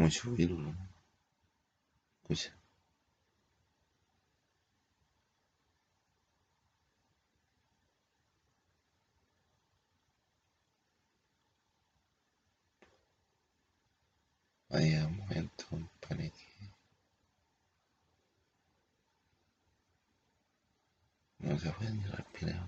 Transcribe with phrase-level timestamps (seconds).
[0.00, 0.30] mucho.
[0.30, 0.74] ¿no?
[2.22, 2.56] Escucha.
[14.70, 15.64] Un momento,
[16.08, 16.14] que
[21.40, 22.66] no se puede ni respirar.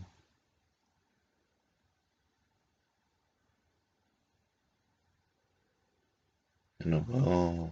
[6.93, 7.71] No puedo.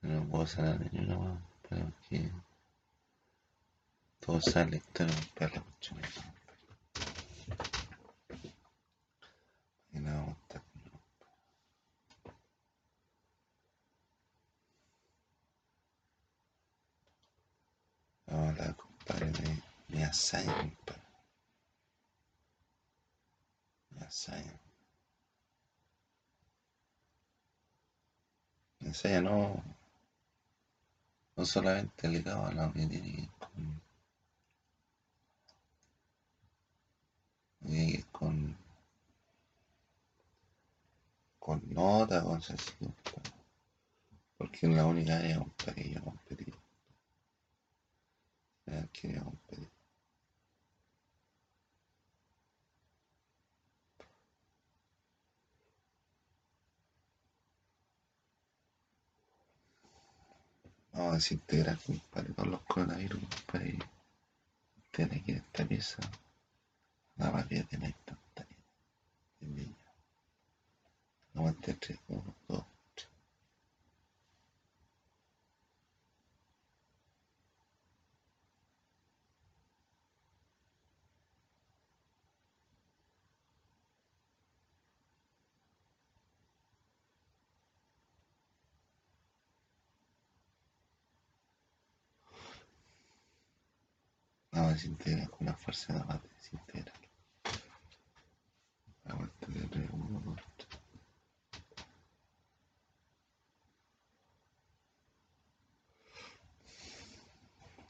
[0.00, 2.32] No puedo salir ni una más, pero que
[4.20, 5.64] todo sale esto no para la.
[9.92, 10.62] Y no vamos a estar.
[18.26, 21.02] Vamos a hablar, compadre, de mi hazaña, compadre.
[23.90, 24.71] Mi hazaña.
[29.20, 29.62] No,
[31.36, 33.80] no solamente ligado a lo que con,
[37.60, 38.56] tiene ver con,
[41.38, 42.64] con nota, compadre.
[44.36, 46.52] Porque es la única área, compadre, que yo competí.
[48.66, 49.68] Eh, que yo competí.
[61.12, 63.78] Vamos a desintegrar, compadre, todos los coronavirus, compadre.
[64.90, 65.98] Tiene aquí en esta pieza
[67.16, 68.56] la rapidez de la instantánea.
[71.34, 72.64] Aguante 3, 1, 2,
[94.72, 94.72] 3.
[94.72, 96.94] Vamos a desintegrar con una fuerza de más de desintegrar.
[99.04, 100.82] Aguante 3, 1, 2, 3.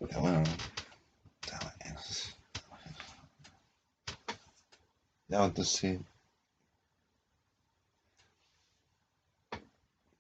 [0.00, 0.44] Está bueno, ¿no?
[1.41, 2.00] Está bueno.
[2.00, 2.99] Está bueno.
[5.28, 6.00] Ya, entonces.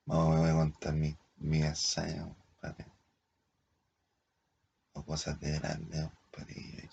[0.06, 2.86] Vamos, me voy a contar mi, mi hazaña, compadre.
[4.94, 6.88] O cosas de grande, compadre, mi vida.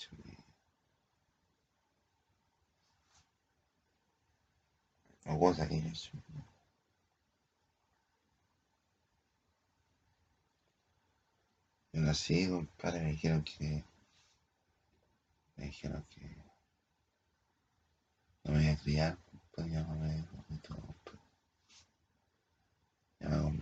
[5.26, 6.50] O en mi vida.
[11.94, 13.84] Yo nací, compadre, me dijeron que.
[15.58, 16.22] Me dijeron que.
[18.44, 21.20] No me iba a criar, compadre, ya no me todo, compadre.
[23.20, 23.56] Ya me con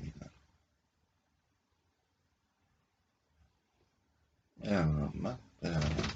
[0.00, 0.29] mi papá.
[4.62, 6.06] Era normal, era normal,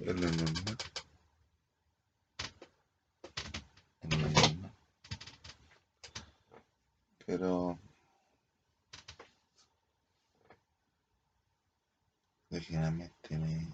[0.00, 0.78] es lo normal.
[4.02, 4.72] Lo normal.
[7.24, 7.78] Pero.
[12.50, 13.72] Originalmente me.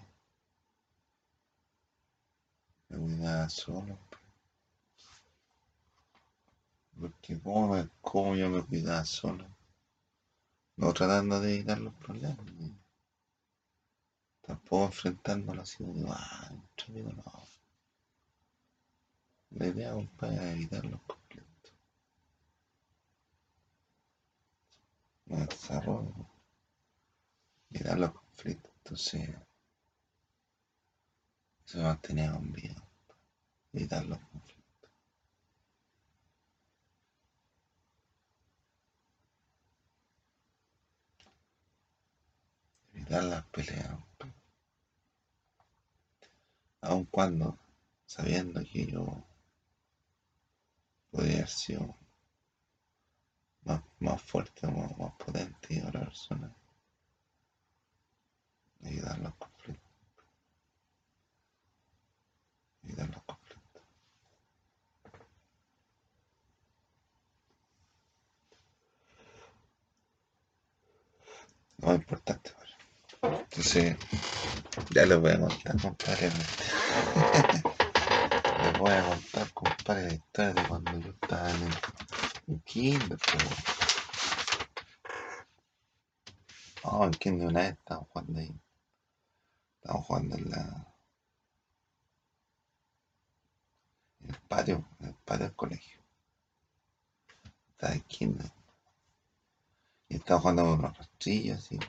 [2.89, 3.97] Me cuidaba solo.
[6.99, 9.45] Porque como, como yo me cuidaba solo.
[10.75, 12.45] No tratando de evitar los problemas.
[14.41, 16.51] Tampoco enfrentándolo así como ah,
[16.87, 17.23] amigos, no.
[19.51, 21.73] La idea, compadre, es evitar los conflictos.
[25.25, 26.27] No desarrollo.
[27.69, 28.71] Evitar los conflictos.
[28.77, 29.29] Entonces,
[31.65, 32.83] eso mantenía con vida.
[33.71, 34.62] Evitar los conflictos.
[43.03, 43.97] Evitar las peleas.
[46.79, 47.59] Aun cuando,
[48.05, 49.25] sabiendo que yo
[51.11, 51.97] podría haber sido
[53.63, 56.55] más, más fuerte o más, potente que otra persona,
[58.83, 59.91] evitar los conflictos.
[62.83, 63.83] Evitar los conflictos.
[71.79, 72.62] Lo más importante,
[73.23, 73.95] Entonces,
[74.89, 76.29] ya les voy a contar, compadre.
[78.63, 81.63] Les voy a contar, compadre, la historia de cuando yo estaba en
[82.47, 83.45] el kinder, pero...
[86.83, 88.53] No, en kinder una vez jugando ahí.
[89.77, 90.93] Estábamos jugando en la...
[94.19, 96.01] En el patio, en el patio del colegio.
[97.71, 98.51] Estaba en kinder.
[100.09, 101.79] Y estaba jugando con unos rastrillos así.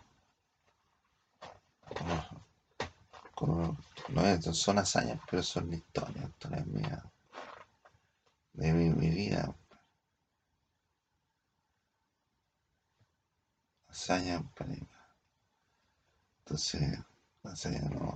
[3.34, 3.76] Con unos,
[4.08, 7.02] no son hazañas, pero son historias, historias mías.
[8.52, 9.54] De mi, mi vida.
[13.88, 14.42] Hazañas,
[16.44, 16.98] entonces,
[17.90, 18.14] no,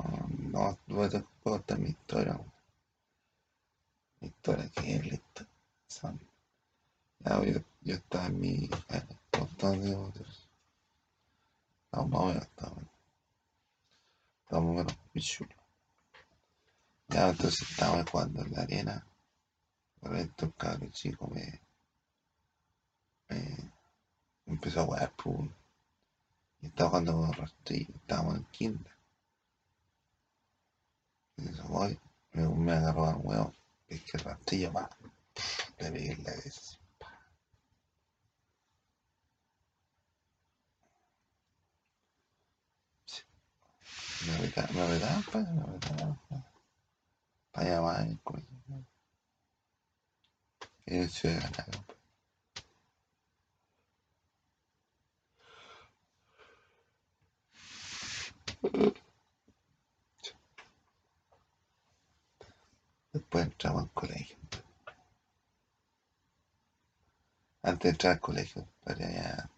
[0.52, 2.38] no, no te puedo contar mi historia.
[4.20, 5.46] Mi historia que es lista.
[7.20, 8.69] Ya, yo, yo estaba en mi
[9.38, 10.48] montón de otros.
[11.92, 12.98] No, más o menos estaba.
[14.49, 15.55] Estaba más o menos muy chulo.
[17.09, 19.06] Ya, entonces estábamos jugando en la arena.
[20.00, 21.61] De repente un cabrón chico me,
[23.29, 23.73] me,
[24.47, 25.55] empezó a jugar pool.
[26.62, 27.95] Y estaba jugando con rastrillo.
[27.95, 28.91] Estábamos en quinta.
[31.37, 31.99] Y eso voy.
[32.33, 33.53] Me, agarró al huevo.
[33.87, 34.89] Es que el rastrillo, va.
[35.79, 36.79] Le pegué la cabeza.
[44.26, 46.20] Retaban, pa, me retaban.
[47.53, 48.59] Para allá va el colegio.
[50.87, 51.85] Y el ciudad de ganar,
[63.12, 64.37] Después entramos al colegio.
[67.62, 69.50] Antes de entrar al colegio, había,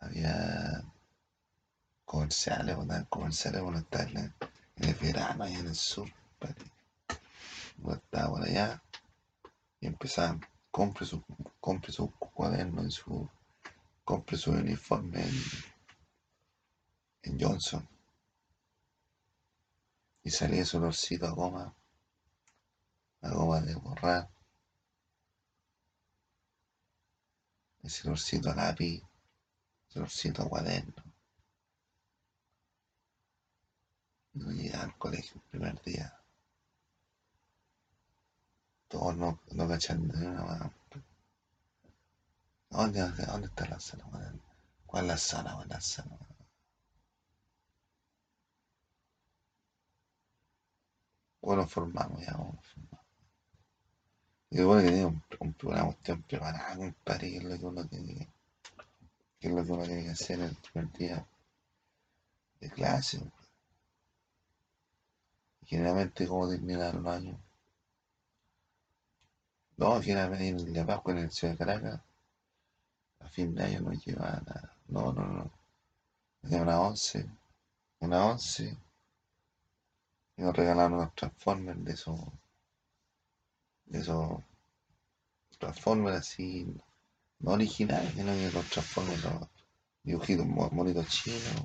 [0.00, 0.84] había
[2.08, 4.34] comerciales, una comerciales bueno, está en,
[4.76, 6.08] el verano allá en el sur.
[6.40, 8.82] Bueno, estaba por allá
[9.80, 10.40] y empezaban,
[10.70, 11.22] compre su,
[11.60, 13.28] compre su cuaderno y su,
[14.04, 15.34] compre su uniforme en,
[17.24, 17.86] en Johnson
[20.22, 21.74] y salía ese olorcito a goma,
[23.20, 24.30] a goma de borrar,
[27.82, 29.02] ese olorcito a lápiz,
[29.88, 31.07] ese olorcito a cuaderno.
[34.38, 36.16] No llegaba al colegio el primer día.
[38.88, 40.72] Todos no, no cachan de una
[42.70, 44.04] ¿Dónde, ¿Dónde está la sala?
[44.86, 45.54] ¿Cuál es la sala?
[45.54, 46.18] ¿Cuál es la sala?
[51.40, 53.06] Bueno, formamos, ya vamos formamos.
[54.50, 57.86] Y bueno que tiene un, un, una cuestión preparada, compadre, que es lo que uno
[57.86, 61.26] tiene que, es lo que uno tiene que hacer el primer día
[62.60, 63.20] de clase.
[65.68, 67.36] Generalmente, ¿cómo terminan los años?
[69.76, 72.00] No, generalmente en La Pascua en el Ciudad de Caracas,
[73.20, 74.74] a fin de año no lleva nada.
[74.88, 75.50] No, no, no.
[76.42, 77.24] Lleva una once.
[78.00, 78.76] Una once
[80.38, 82.20] y nos regalaron unos Transformers de esos.
[83.86, 84.40] De esos.
[85.58, 86.66] Transformers así.
[87.40, 89.48] No originales, sino que los Transformers, los
[90.04, 91.64] dibujitos, monitos chinos.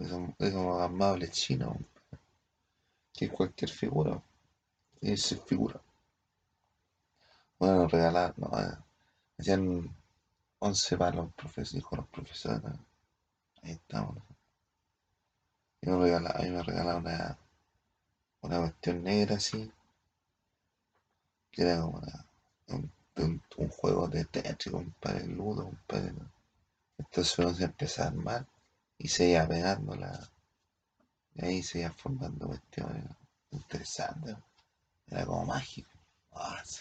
[0.00, 1.76] Esos, esos amables chinos.
[3.12, 4.22] Que cualquier figura.
[5.00, 5.80] Es figura.
[7.58, 8.34] Bueno, nos regalaron.
[8.38, 8.50] No,
[9.38, 9.94] hacían
[10.58, 12.62] 11 para los profesores, dijo los profesores.
[13.62, 14.16] Ahí estamos.
[15.82, 17.38] Y me regala, a mí me regalaron una,
[18.40, 19.70] una cuestión negra así,
[21.50, 22.26] que era como una,
[22.68, 22.92] un,
[23.56, 26.14] un, juego de Tetris, compadre, ludo, compadre.
[26.98, 28.46] Entonces uno se empezó a armar
[29.00, 29.96] y se iba pegando.
[31.34, 33.04] Y ahí se iba formando cuestiones
[33.50, 34.36] interesantes.
[35.06, 35.90] Era como mágico.
[36.32, 36.80] Ah, sí.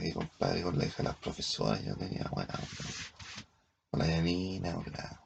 [0.00, 2.90] Y compadre, con la hija de las profesoras yo tenía buena onda
[3.90, 5.20] con la Yanina, con la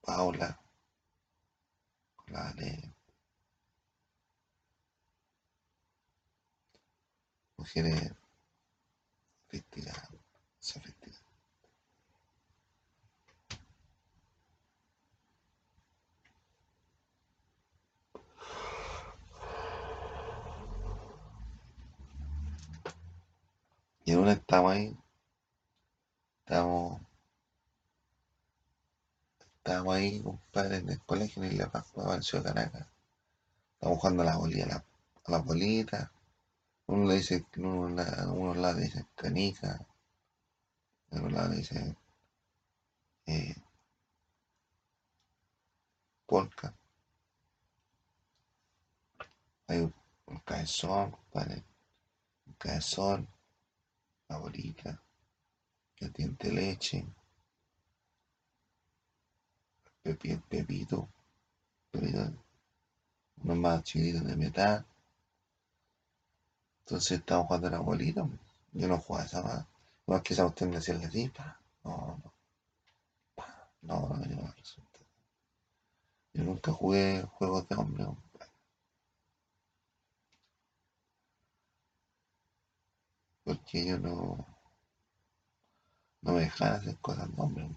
[0.00, 0.60] Paula,
[2.16, 2.92] con la Ale.
[7.56, 8.12] Mujeres
[9.44, 10.19] sofisticadas,
[24.04, 24.96] Y en una estamos ahí,
[26.44, 27.00] estamos
[29.60, 32.88] Estábamos ahí, compadre, en el colegio en la Pascua, Ciudad Caracas.
[33.74, 34.84] Estamos jugando a la bolita, a la,
[35.26, 36.12] a la bolita.
[36.86, 39.86] Uno le dice, uno, uno lados le dice canica,
[41.10, 41.94] otro lado dice
[43.26, 43.54] eh,
[46.26, 46.74] polka.
[49.68, 49.94] Hay un,
[50.26, 50.38] un
[51.12, 51.62] compadre,
[52.46, 53.28] un cabezón,
[54.30, 55.02] la bolita,
[55.98, 57.04] el diente leche
[60.02, 61.08] Pepi, Pepito,
[61.90, 62.32] Pepito,
[63.42, 64.86] unos más chiquitos de metal.
[66.80, 68.26] Entonces estábamos jugando a la bolita.
[68.72, 69.66] Yo no jugaba esa más.
[70.06, 71.60] No que esa usted me hacía así, pa.
[71.84, 72.32] No, no.
[73.34, 73.68] Pa.
[73.82, 75.04] No, no me dio mal resultado.
[76.32, 78.06] Yo nunca jugué juegos de hombre.
[83.50, 84.46] Porque yo no.
[86.22, 87.68] No me dejaban hacer cosas de hombre.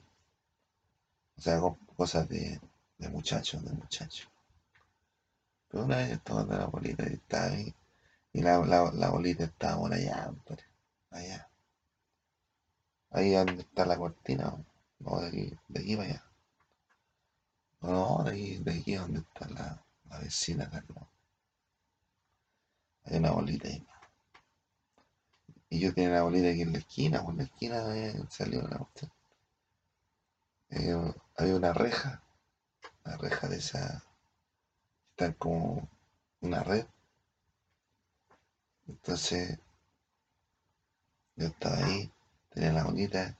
[1.37, 2.59] O sea, co- cosas de,
[2.97, 4.27] de muchachos, de muchachos.
[5.67, 7.75] Pero una vez yo estaba la bolita y estaba ahí.
[8.33, 10.63] Y la, la, la bolita estaba por allá, compadre.
[11.11, 11.49] Allá.
[13.11, 14.53] Ahí donde está la cortina.
[14.99, 16.23] No, de aquí, de aquí para allá.
[17.83, 21.07] No, de aquí, de aquí donde está la, la vecina no.
[23.05, 23.81] Hay una bolita ahí.
[25.73, 27.83] Y yo tenía la bolita aquí en la esquina, por la esquina
[28.29, 29.11] salió la cuestión.
[31.35, 32.21] Había una reja,
[33.03, 34.03] una reja de esa,
[35.09, 35.89] está como
[36.41, 36.85] una red.
[38.87, 39.57] Entonces
[41.37, 42.11] yo estaba ahí,
[42.51, 43.35] tenía la bolita,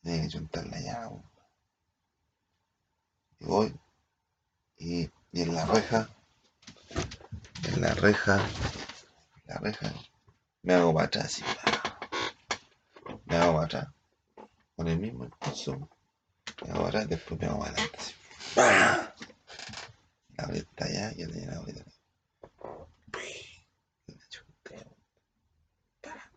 [0.00, 1.08] tenía que juntarla allá.
[1.08, 1.24] po.
[3.40, 3.80] Y voy,
[4.76, 6.08] y, y en la reja,
[7.64, 9.92] en la reja, en la reja,
[10.62, 11.44] me hago para atrás, así,
[13.24, 13.88] me hago para atrás,
[14.76, 15.88] con el mismo impulso,
[16.64, 18.12] me hago para atrás, después me así.
[20.36, 21.12] La bolita está allá.
[21.16, 21.60] Y la
[26.00, 26.30] pa.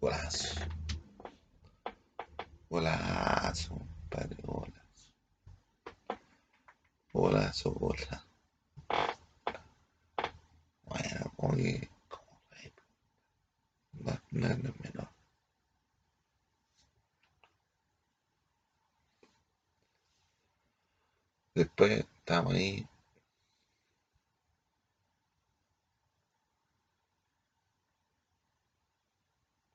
[0.00, 0.60] Golazo.
[2.70, 3.74] Golazo,
[4.42, 5.12] golazo.
[7.12, 8.26] Golazo, golazo.
[10.84, 11.32] Bueno,
[14.32, 15.08] lo menor.
[21.54, 22.86] Después estábamos ahí,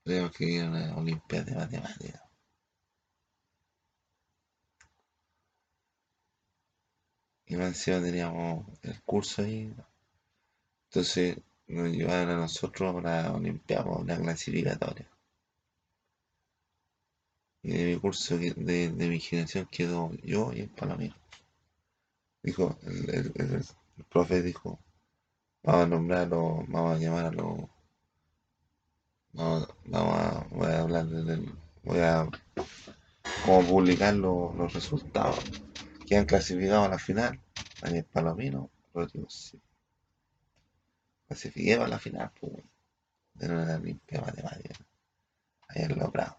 [0.04, 2.22] teníamos que ir una Olimpiada de Matemáticas.
[7.46, 9.74] Y más encima teníamos el curso ahí.
[10.90, 11.38] Entonces
[11.70, 15.08] nos llevaron a nosotros a una Olimpiada, a una clasificatoria.
[17.62, 21.14] Y de mi curso, de, de quedó yo y el palomino.
[22.42, 23.66] Dijo, el, el- el-
[23.98, 24.80] el profe dijo,
[25.64, 27.60] vamos a nombrar a los, vamos a llamar a los,
[29.34, 31.50] vamos, vamos a, voy a hablar del,
[31.84, 32.28] voy a
[33.68, 35.40] publicar los, los resultados
[36.08, 37.40] que han clasificado a la final.
[37.82, 39.60] Daniel Palomino, Rodrigo sí.
[41.28, 42.70] Clasifiqué a la final, pues, weón,
[43.36, 44.76] de una Olimpiada Matemática.
[45.68, 46.38] Ahí en Los Bravos.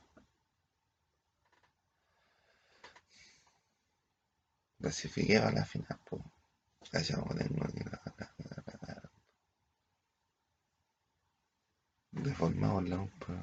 [4.79, 6.23] Clasifiqué a la final, pues.
[6.91, 8.63] Calla, como tengo aquí la, la, la,
[12.13, 13.39] la, pues.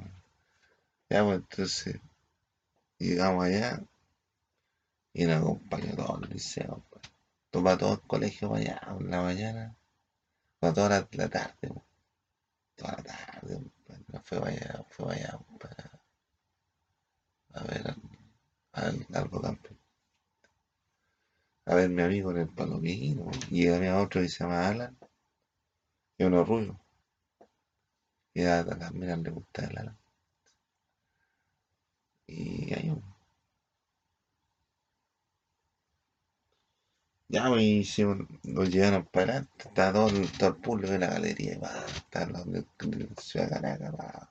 [1.09, 1.99] Ya, pues entonces
[2.97, 3.83] llegamos allá
[5.13, 7.03] y nos acompañó todo el liceo, pues.
[7.51, 9.75] Toma todo el colegio para allá, por la mañana,
[10.73, 11.85] toda la, la tarde, pues.
[12.75, 13.61] toda la tarde,
[14.23, 15.91] fue allá, fue allá, para,
[17.53, 18.01] a ver al,
[18.73, 19.41] al, algo.
[21.65, 24.97] A ver mi amigo en el palomino, y había otro que se llama Alan,
[26.17, 26.77] y uno rubio.
[28.35, 29.97] Y a, a le gusta el Alan.
[32.27, 33.14] Y ahí, pues,
[37.35, 38.03] Ya, pues, y si
[38.43, 41.85] nos llevaron para adelante, está todo el, todo el público de la galería, y va,
[41.97, 42.65] está los de,
[43.17, 44.29] Ciudad.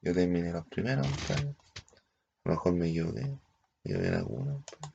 [0.00, 1.48] Yo terminé los primeros, compadre.
[1.48, 3.38] A lo mejor me equivoqué, me
[3.84, 4.94] equivoqué en alguno, compadre.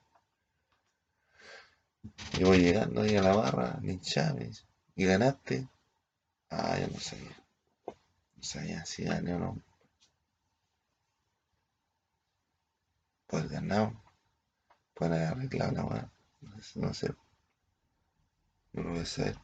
[2.33, 5.67] Y voy llegando ahí a la barra, ni Chávez, y ganaste.
[6.49, 7.37] Ah, yo no sabía,
[8.35, 9.61] no sabía si gané o no.
[13.27, 13.93] Pues ganado,
[14.95, 16.14] pues haber arreglado la weá,
[16.75, 17.09] no sé,
[18.73, 19.35] no lo voy a saber.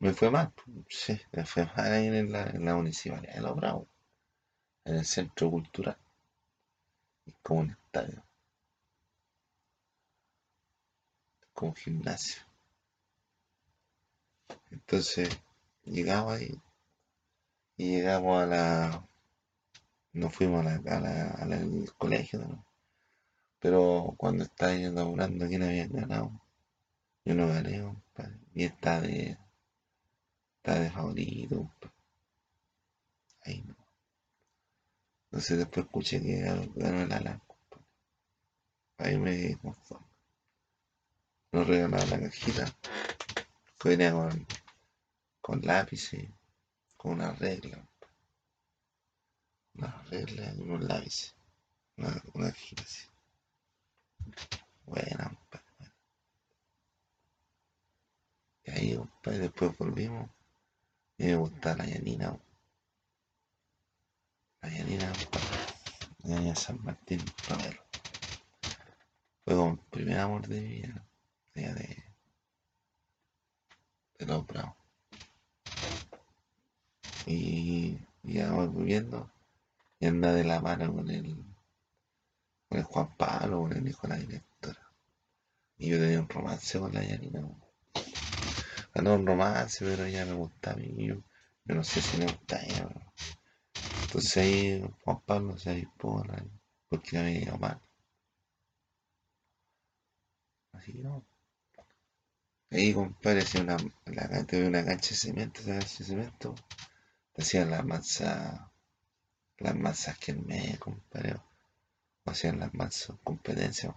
[0.00, 0.52] Me fue mal,
[0.88, 3.86] sí, me fue mal ahí en la, en la municipalidad de Los Bravos,
[4.84, 5.98] en el centro cultural,
[7.26, 8.24] es como un estadio,
[11.52, 12.40] como un gimnasio.
[14.70, 15.28] Entonces,
[15.84, 16.58] llegamos ahí
[17.78, 19.08] y llegamos a la.
[20.12, 22.62] Nos fuimos a la- al colegio, ¿no?
[23.60, 26.30] Pero cuando estaba inaugurando quién había ganado,
[27.24, 28.38] yo no gané, compadre.
[28.54, 29.36] Y está de,
[30.56, 31.94] está de favorito, compadre.
[33.44, 33.76] Ahí no.
[35.30, 37.42] Entonces después escuché que ganó el Alan.
[38.98, 40.06] Ahí me conforme.
[41.52, 42.76] Nos regalaron la cajita.
[43.78, 44.46] Con,
[45.40, 46.28] con lápices,
[46.96, 47.86] con una regla.
[49.74, 51.34] Una regla y un lápiz.
[51.96, 53.06] Una, una cajita así.
[54.84, 55.94] Buena, buena.
[58.64, 60.30] Y ahí, compadre, después volvimos.
[61.16, 62.38] Y me gustaba la llanina.
[64.60, 67.82] La llanina, San Martín Romero.
[69.44, 71.06] Fue como el primer amor de mi vida.
[71.54, 72.04] De, de,
[74.18, 74.76] de los bravos.
[77.26, 79.30] Y, y ya volviendo.
[80.00, 81.47] Y anda de la mano con el,
[82.68, 84.92] con el Juan Pablo, con el la directora.
[85.78, 87.48] Y yo tenía un romance con la Yanina.
[88.94, 90.94] Ah, No un romance, pero ella me gusta a mí.
[91.06, 91.14] Yo,
[91.64, 92.88] no sé si me gusta a ella.
[94.02, 96.42] Entonces ahí Juan Pablo se dispone
[96.88, 97.80] porque me había ido mal.
[100.72, 101.26] Así que no.
[102.70, 106.54] Ahí, compadre, hacía una, la, una cancha de cemento, esa cancha de cemento.
[107.36, 108.60] Hacían las masas,
[109.58, 111.36] las masas que me, compadre.
[112.28, 113.94] Hacían las masas competencias.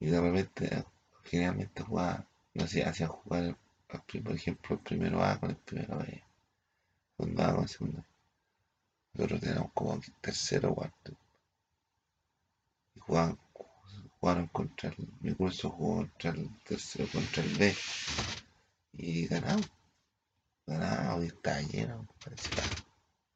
[0.00, 0.84] Y de repente,
[1.24, 3.56] generalmente jugaba, no sé, hacían jugar, el-
[4.12, 6.22] el por ejemplo, el primero A con el primero B.
[7.16, 8.04] Segundo A con el segundo.
[9.14, 11.12] Nosotros teníamos como tercero cuarto.
[12.94, 13.38] Y jugaban,
[14.20, 17.74] jugaron contra el, mi curso jugó contra el tercero, contra el B.
[18.94, 19.70] Y ganamos,
[20.66, 22.62] ganamos, y estaba lleno, parecía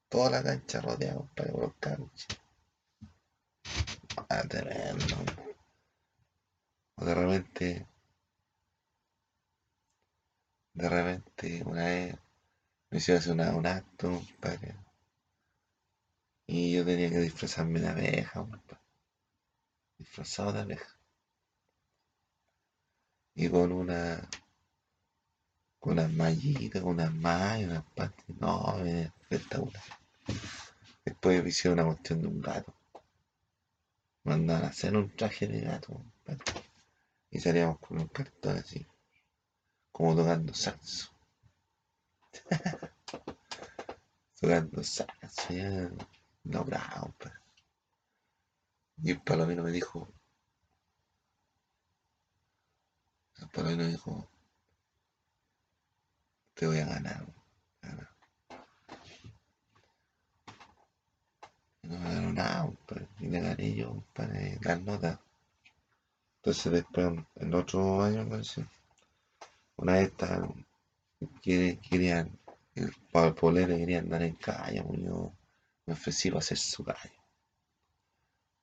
[0.08, 2.12] toda la cancha rodeada, por los.
[4.28, 5.16] Ah, tremendo.
[6.98, 7.86] O de repente,
[10.74, 12.16] de repente, una vez
[12.90, 14.22] me hicieron hacer un acto.
[16.48, 18.46] Y yo tenía que disfrazarme de abeja.
[19.98, 20.98] Disfrazado de abeja.
[23.34, 24.28] Y con una,
[25.78, 28.24] con unas mallitas, con unas mallas, unas patas.
[28.40, 29.82] No, es espectacular.
[31.04, 32.75] Después me hicieron una cuestión de un gato.
[34.26, 36.02] Mandaban a hacer un traje de gato.
[37.30, 38.84] Y salíamos con un cartón así,
[39.92, 41.12] como tocando saxo.
[44.40, 45.88] tocando saxo, ya.
[46.42, 47.14] No, bravo.
[49.00, 50.08] Y el palomino me dijo,
[53.36, 54.28] el palomino me dijo,
[56.54, 57.35] te voy a ganar.
[61.86, 63.06] No me ganó nada, compadre.
[63.20, 65.18] Y le gané yo, compadre, las notas.
[66.38, 68.24] Entonces después, en otro año,
[69.76, 70.10] una vez
[71.42, 72.30] quiere- querían,
[72.74, 75.32] el Pablo Polere quería andar en calle, yo
[75.86, 77.12] me ofrecí para hacer su calle.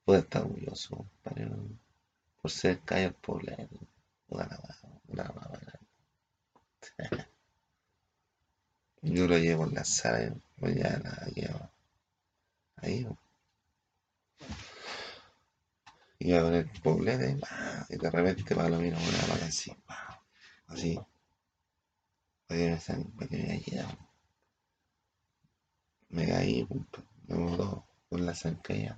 [0.05, 1.57] Puede estar orgulloso, compadre, ¿no?
[2.41, 3.69] por ser calle al Polere.
[4.29, 4.47] Una
[5.09, 5.33] una.
[9.03, 11.69] Yo lo llevo en la sala, pues ya la llevo
[12.83, 13.07] ahí.
[16.19, 17.37] Y iba con el poblete,
[17.89, 19.75] y, de repente Palomino con una mano así,
[20.67, 20.99] así,
[22.47, 23.85] para que me, para que
[26.09, 26.85] me caí, pum,
[27.27, 28.97] me botó con la zancadilla.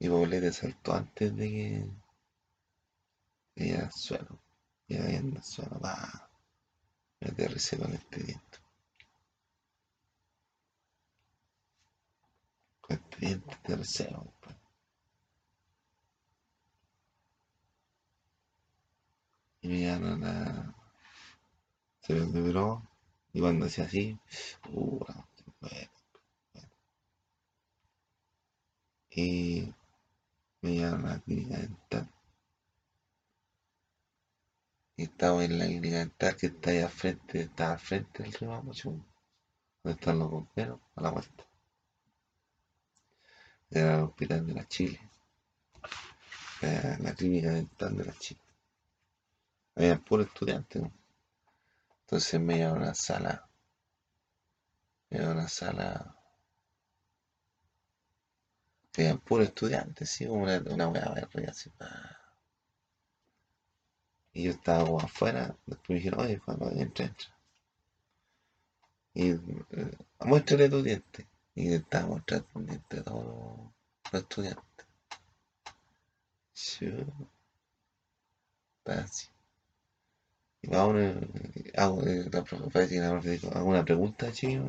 [0.00, 1.90] Y Poblete saltó antes de que
[3.54, 4.40] cayera al suelo.
[4.88, 6.30] Y cayendo al suelo, ¡pah!
[7.20, 8.47] me aterricé con este diente.
[12.88, 14.58] Aterricé, compadre.
[19.60, 20.74] Y me llevaron a...
[22.00, 22.82] Se me quebró.
[23.32, 24.18] Y cuando hacía así,
[24.72, 25.04] uh,
[25.60, 25.90] bueno.
[29.10, 29.74] Y
[30.62, 32.08] me llevaron a la clínica dental.
[34.96, 38.32] Y estaba en la clínica dental que está ahí al frente, está al frente del
[38.32, 39.04] río Mapochún,
[39.82, 41.47] donde están los bomberos, a la vuelta.
[43.70, 45.00] Era el hospital de la Chile,
[46.60, 48.40] era la clínica dental de la Chile.
[49.76, 50.90] Había puro estudiante.
[52.02, 53.48] Entonces me llevaron a una sala,
[55.10, 56.16] me llevaron a una sala,
[58.96, 61.70] había puro estudiante, sí, una, una weá verga, así.
[64.32, 67.28] Y yo estaba afuera, después me dijeron, oye, Juan, entra, entra.
[69.14, 71.26] Y eh, muéstrale tu diente.
[71.58, 72.06] Y diente a
[73.02, 73.72] todos
[74.12, 74.86] los, estudiantes.
[76.54, 77.02] Está
[79.02, 79.26] así.
[80.62, 84.62] Y uno, eh, hago, eh, la profe, dijo, hago una pregunta, chico.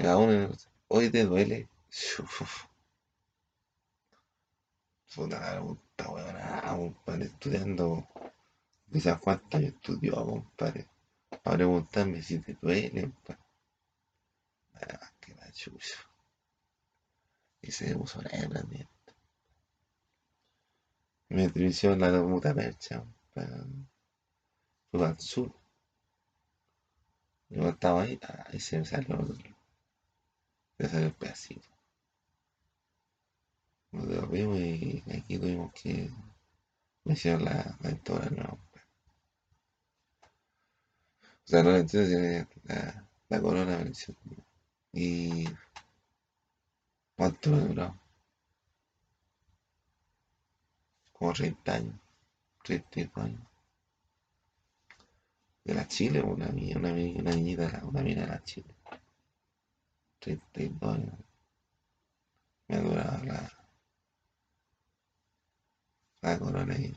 [0.00, 0.50] Y uno,
[0.88, 1.66] hoy te duele.
[5.14, 8.06] Puta la puta, weón, ah, compadre, estudiando.
[8.92, 10.86] Quizás cuánto yo estudió, compadre.
[11.42, 13.44] A preguntarme si te duele, compadre.
[15.54, 15.98] Ah, chucha.
[17.62, 18.90] Y se puso negra, mierda.
[21.28, 23.86] Me hicieron la puta percha, compadre.
[24.90, 25.54] Fue al sur.
[27.50, 29.16] Yo estaba ahí, ahí se me salió,
[30.78, 31.68] se salió el pedacito.
[33.92, 36.10] Nos devolvimos y aquí tuvimos que
[37.04, 38.58] me hicieron la, dentadura nueva.
[41.44, 44.44] O sea, no la entiendo, la, la corona me hicieron.
[44.96, 45.44] Y
[47.16, 47.98] ¿cuánto me duró?
[51.12, 51.98] Como 30 años,
[52.62, 53.42] 32 años.
[55.64, 58.72] De la Chile, una, una, una niñita, una mina de la Chile.
[60.20, 61.14] 32 años.
[62.68, 63.50] Me ha la,
[66.22, 66.94] la corona ahí.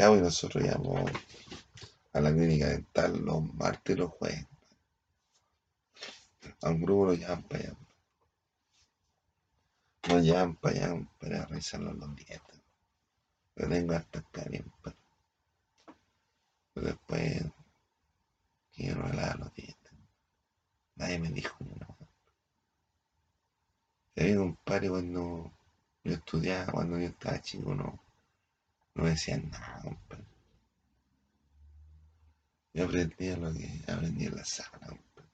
[0.00, 1.10] Ya, pues nosotros íbamos
[2.14, 4.46] a la clínica dental los martes y los jueves.
[6.62, 7.76] A un grupo lo llevan para allá.
[10.08, 12.62] Nos llevan para allá para revisarnos los dientes.
[13.52, 14.72] Pero tengo hasta acá bien,
[16.72, 17.42] pero después
[18.72, 19.92] yo me lavo los dientes.
[20.94, 21.94] Nadie me dijo nada.
[24.16, 25.52] Había un padre cuando
[26.04, 28.00] yo estudiaba, cuando yo estaba chico, no,
[28.94, 29.82] no me decían nada.
[32.74, 35.30] Yo aprendía lo que aprendí en la sala, compadre.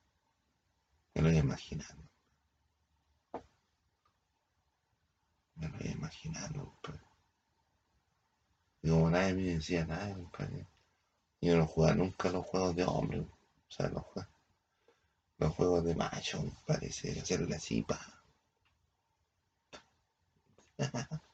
[1.15, 2.03] Me lo iba imaginando.
[5.57, 7.01] Me lo iba imaginando, compadre.
[8.81, 10.67] Y como nadie me decía nada, compadre.
[11.41, 13.29] Yo no jugaba nunca los juegos de hombre, o
[13.71, 14.29] sea, los, jue-
[15.39, 17.59] los juegos de macho, compadre, ese- hacer la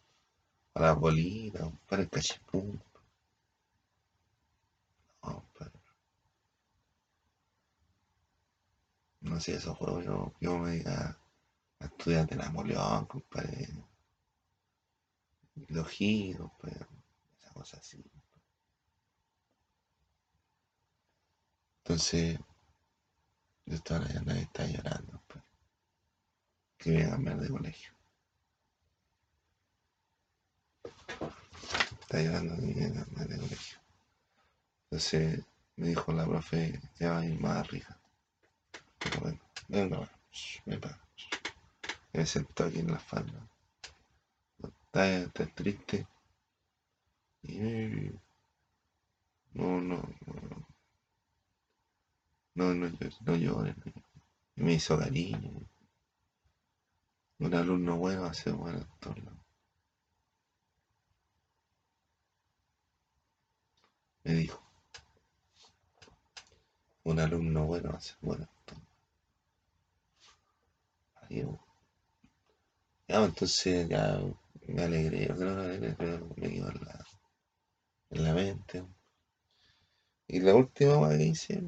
[0.74, 0.80] cipa.
[0.80, 2.82] A la bolita, compadre, el cachipún.
[5.22, 5.80] No, compadre.
[9.20, 11.18] No sé, esos juegos yo, yo me diga
[11.80, 13.68] a estudiar de Napoleón, compadre.
[15.68, 16.86] Los giros, compadre.
[17.40, 18.02] Esa cosa así.
[21.84, 22.38] Entonces,
[23.66, 25.46] yo estaba allá, nadie está llorando, compadre.
[26.78, 27.91] Que voy a cambiar de colegio.
[32.00, 33.78] Está llorando que voy a cambiar de colegio.
[34.84, 35.44] Entonces,
[35.76, 37.98] me dijo la profe, ya va a ir más arriba.
[38.98, 40.10] Pero bueno, venga,
[40.66, 41.00] me para.
[42.12, 43.48] Me sentó aquí en la falda.
[44.62, 46.06] Está, está triste.
[47.42, 48.12] Y
[49.54, 49.96] no, no,
[50.26, 50.66] no,
[52.54, 53.76] no, no, no llores.
[53.76, 53.92] no.
[54.56, 55.66] Y me hizo cariño.
[57.38, 59.41] Un alumno bueno hace bueno en.
[64.24, 64.62] Me dijo.
[67.04, 68.48] Un alumno bueno hace bueno.
[71.32, 71.46] Ya,
[73.18, 74.20] pues, entonces ya
[74.68, 77.06] me alegré, yo creo que me quedó en la,
[78.10, 78.84] en la mente.
[80.28, 81.62] Y la última que hice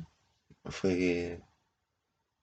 [0.66, 1.40] fue que,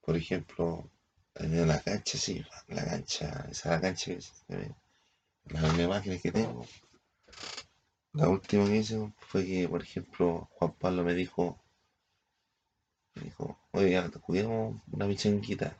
[0.01, 0.89] por ejemplo,
[1.35, 4.11] en la cancha, sí, la cancha, esa es la cancha
[4.47, 4.75] que ve,
[5.45, 6.65] las imágenes que tengo.
[8.13, 11.59] La última que hice fue que, por ejemplo, Juan Pablo me dijo,
[13.15, 15.77] me dijo, oye, ya, juguemos una pichanguita.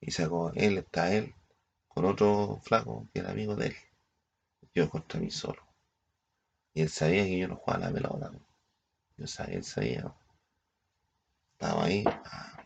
[0.00, 1.34] Y sacó, él, está él,
[1.88, 3.76] con otro flaco que era amigo de él.
[4.74, 5.62] Yo contra mí solo.
[6.74, 8.32] Y él sabía que yo no jugaba la pelota.
[9.16, 10.14] Yo sabía, él sabía.
[11.52, 12.64] Estaba ahí, ah,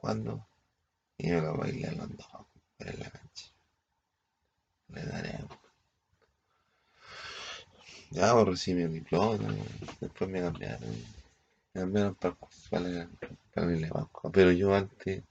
[0.00, 0.46] jugando,
[1.18, 2.08] y yo lo bailé a los
[2.76, 3.46] pero en la cancha.
[4.88, 5.38] Le daré.
[8.12, 9.38] Ya, pues recibí mi diploma,
[10.00, 10.88] después me cambiaron.
[11.74, 12.36] Me cambiaron para,
[12.70, 13.08] para, el-
[13.54, 14.32] para el Vasco.
[14.32, 15.24] Pero yo antes,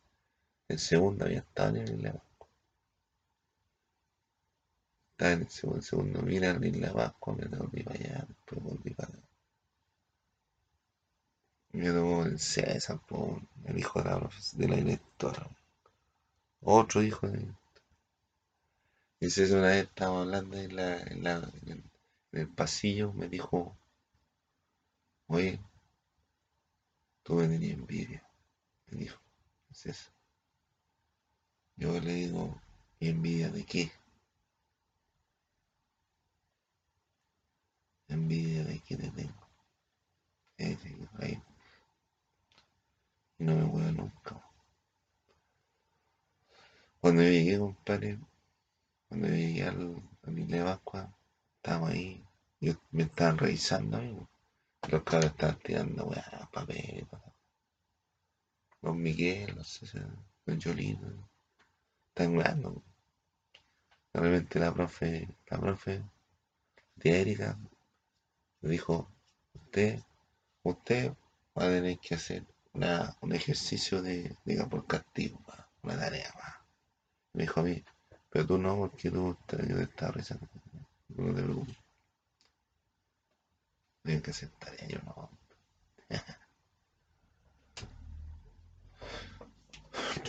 [0.70, 2.50] en segundo, había estado en el Isla Vasco.
[5.14, 8.94] Estaba en el segundo, segundo vine al Isla Vasco, me devolví para allá, después volví
[8.94, 9.20] para acá.
[11.74, 13.02] Me tocó el César,
[13.66, 15.50] el hijo de la, de la directora.
[16.64, 17.46] Otro hijo de...
[19.22, 21.84] Y César una vez estábamos hablando en, la, en, la, en, el,
[22.32, 23.78] en el pasillo, me dijo,
[25.28, 25.60] oye,
[27.24, 28.24] tú me tenías envidia.
[28.88, 29.20] Me dijo,
[29.72, 30.14] César.
[31.76, 32.62] Yo le digo,
[33.00, 33.92] ¿y envidia de qué?
[38.10, 39.48] Envidia de qué te tengo.
[43.40, 44.40] Y no me voy nunca.
[47.00, 48.20] Cuando yo llegué, compadre,
[49.10, 51.12] cuando llegué al, a mi de Pascua,
[51.62, 52.26] estábamos ahí,
[52.60, 54.00] yo, me estaban revisando
[54.80, 54.88] po.
[54.90, 57.08] los cabros estaban tirando weá, papel.
[58.82, 60.10] Los Miguel, los César,
[60.46, 61.30] los Jolino,
[62.10, 62.82] están weando.
[64.12, 66.04] De repente la profe, la profe,
[67.00, 67.56] tía Erika,
[68.62, 69.08] dijo,
[69.54, 70.00] usted,
[70.64, 71.14] usted
[71.56, 72.44] va a tener que hacer
[72.74, 75.40] una, un ejercicio de, diga, por castigo,
[75.84, 76.56] una tarea más.
[77.34, 77.84] Me dijo a mí,
[78.32, 80.50] pero tú no, porque tú yo te estaba rezando.
[81.16, 81.78] No te preocupes,
[84.04, 85.30] tienes que hacer tarea, yo no.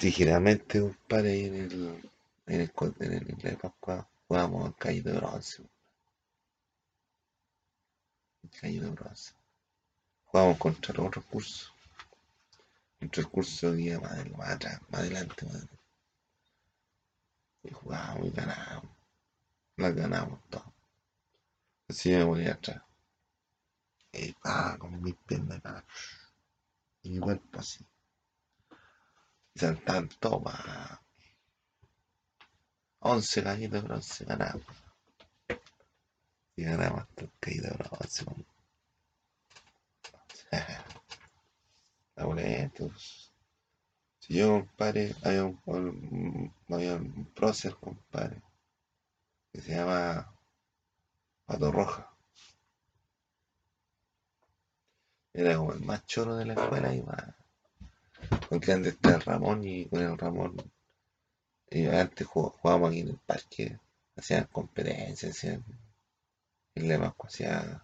[0.02, 2.12] Ligeramente, compadre, ahí en el,
[2.46, 5.62] en el, en el de Pascua jugábamos al calle de bronce,
[8.42, 9.34] el calle de bronce.
[10.24, 11.72] Jugábamos contra los otros cursos.
[12.98, 15.78] Contra el curso que iba más, más atrás, más adelante, más adelante.
[17.64, 18.90] Y jugábamos y ganábamos.
[19.76, 20.71] Las ganábamos todas.
[21.88, 22.82] Así me ponía atrás.
[24.12, 25.84] Y pa, con mis piernas, pa,
[27.02, 27.84] y mi cuerpo así.
[29.54, 31.00] Y saltaban todos, pa.
[33.00, 34.66] 11 calles de bronce ganábamos.
[36.56, 38.24] Y hasta el calle de bronce.
[42.16, 42.84] La boleta.
[44.20, 48.40] Si yo, compadre, había un, un- había un prócer, compadre,
[49.52, 50.34] que se llama
[51.58, 52.06] Pato.
[55.34, 57.34] Era como el más choro de la escuela más.
[58.48, 60.56] Porque antes está el Ramón y con el Ramón.
[61.70, 63.78] Y antes jug- jugábamos aquí en el parque,
[64.16, 65.64] hacían competencias, hacían.
[66.74, 67.82] En la Pascua hacía-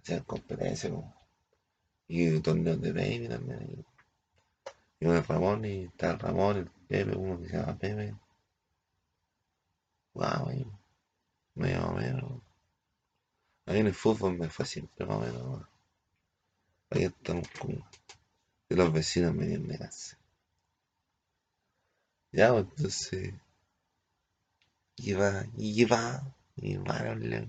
[0.00, 0.92] hacían competencias
[2.08, 3.84] y torneos de baby también.
[5.00, 8.14] Y con el Ramón y está el Ramón, el Pepe, uno que se llama Pepe.
[10.12, 10.66] Jugábamos ahí,
[11.54, 12.42] medio menos.
[13.68, 15.68] A mí en el fútbol me fue siempre más o menos.
[16.90, 17.84] Ahí estamos con
[18.70, 20.16] de los vecinos me dieron de.
[22.32, 23.34] Ya, pues, entonces
[24.96, 26.00] iba, iba,
[26.56, 27.46] iba a hablar.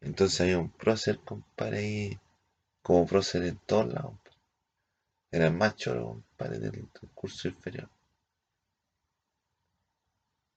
[0.00, 2.18] Entonces había un prócer, compadre, ahí,
[2.82, 4.14] como prócer en todos lados.
[5.30, 7.90] Era choro, compadre, del curso inferior.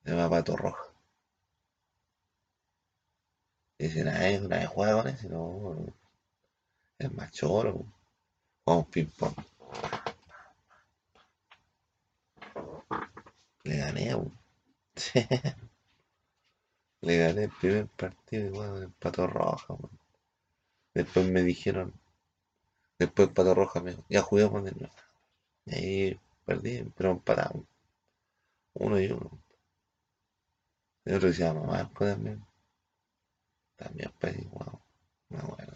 [0.07, 0.85] Se llama Pato Roja.
[3.77, 5.75] Y dice, nadie, nadie juega con ese, no,
[6.97, 7.85] es más choro.
[8.63, 9.35] Jugamos ping pong.
[13.65, 14.15] Le gané.
[17.01, 19.89] Le gané el primer partido igual con el Pato Roja, po.
[20.93, 21.91] Después me dijeron,
[22.97, 24.95] después el Pato Roja me dijo, ya juguemos de nuevo.
[25.65, 27.65] Y ahí perdí, pero empatamos.
[28.75, 29.46] Uno y uno.
[31.07, 32.45] El otro se llama Marco también.
[33.77, 34.77] También pues igual.
[35.29, 35.73] Más bueno.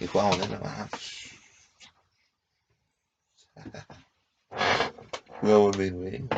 [0.00, 0.64] Y jugamos de nuevo.
[0.66, 0.88] ah,
[5.40, 6.28] Jugamos de nuevo.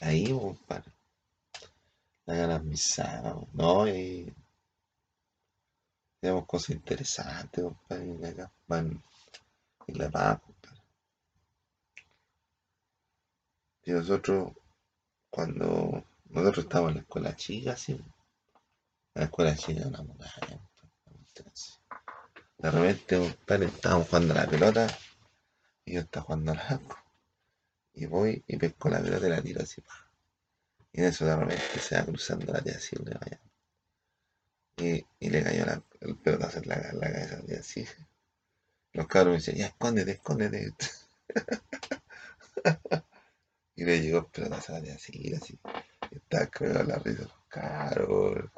[0.00, 0.92] Ahí, pues, compadre.
[2.24, 3.86] La ganas misadas, ¿no?
[3.86, 4.34] Y
[6.20, 8.16] tenemos cosas interesantes, compadre.
[8.18, 9.04] Y acá van
[9.86, 10.80] en la paz, compadre.
[13.82, 14.52] Y nosotros,
[15.30, 18.00] cuando nosotros estábamos en la escuela chica, sí.
[19.14, 20.60] La escuela chica de una muralla.
[22.58, 24.86] De repente, compadre, estábamos jugando a la pelota
[25.84, 26.96] y yo estaba jugando al arco.
[27.94, 29.82] Y voy y pesco la pelota y la tiro así.
[30.92, 33.40] Y en eso de repente se va cruzando la tía así, le vaya.
[34.78, 37.84] Y, y le cayó la, el pelotazo en la, la cabeza y así.
[38.92, 40.74] Los cabros me decían, ya escóndete, escóndete.
[43.78, 45.56] Y le llegó el pelotazo a la tía así, así.
[46.10, 48.50] Estaba cagado la risa los cabros.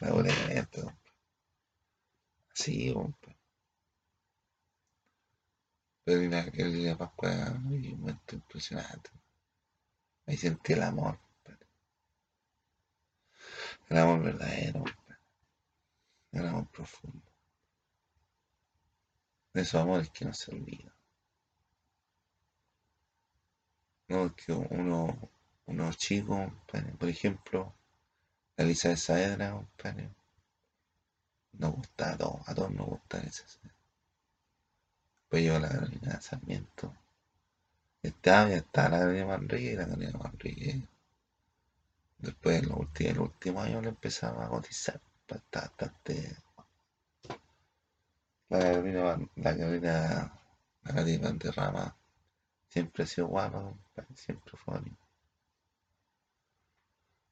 [0.00, 0.98] La boleta.
[2.52, 3.36] Así, compa.
[6.02, 9.10] Pero la, la Pascua un momento impresionante.
[10.26, 11.20] Ahí sentí el amor.
[13.88, 14.82] El amor verdadero.
[16.32, 17.22] El amor profundo.
[19.54, 20.92] De esos amores que no se olvidan.
[24.12, 25.16] No, que uno,
[25.64, 26.52] unos chicos,
[26.98, 27.74] por ejemplo,
[28.58, 29.58] la Elisa de Saedra,
[31.52, 33.46] nos gusta a todos, a todos nos gusta esa.
[35.30, 36.94] Pues yo la Carolina Sarmiento.
[38.02, 40.86] Estaba, ya está la Carolina Manrique y la Carolina Manrique.
[42.18, 45.00] Después en los últimos, últimos años le empezaba a cotizar.
[45.26, 46.36] Está bastante.
[48.50, 50.32] La Carolina, la Carolina,
[50.82, 51.96] la Carolina Rama
[52.72, 53.74] siempre ha sido guapa,
[54.14, 55.06] siempre fue bonita.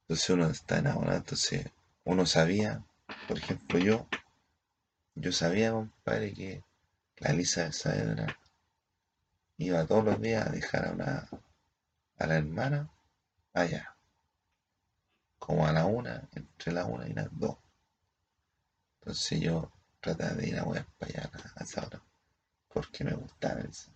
[0.02, 1.70] Entonces uno está enamorado, entonces
[2.04, 2.84] uno sabía,
[3.26, 4.06] por ejemplo yo,
[5.14, 6.62] yo sabía, compadre, que
[7.16, 8.38] la Elisa de Saavedra
[9.56, 11.28] iba todos los días a dejar a, una,
[12.18, 12.90] a la hermana
[13.54, 13.96] allá,
[15.38, 17.56] como a la una, entre la una y las dos.
[18.98, 22.02] Entonces yo trataba de ir a ver para allá a esa hora,
[22.68, 23.90] porque me gustaba eso.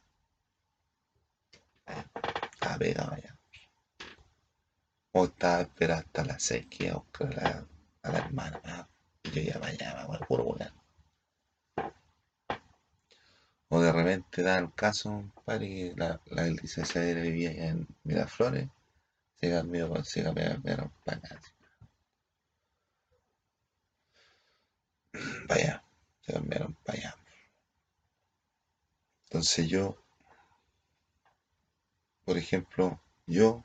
[1.87, 3.39] Estaba pegado allá.
[5.13, 7.67] O estaba esperando hasta las seis que a a la,
[8.03, 8.89] a la hermana.
[9.25, 10.73] Yo ya allá, a puro volar.
[13.69, 18.69] O de repente da el caso, padre, que la, la licenciada vivía en Miraflores,
[19.41, 20.23] se cambió, se
[21.05, 21.41] para acá.
[25.49, 25.85] Vaya,
[26.21, 27.17] se cambiaron para allá.
[29.25, 30.04] Entonces yo,
[32.25, 33.65] por ejemplo, yo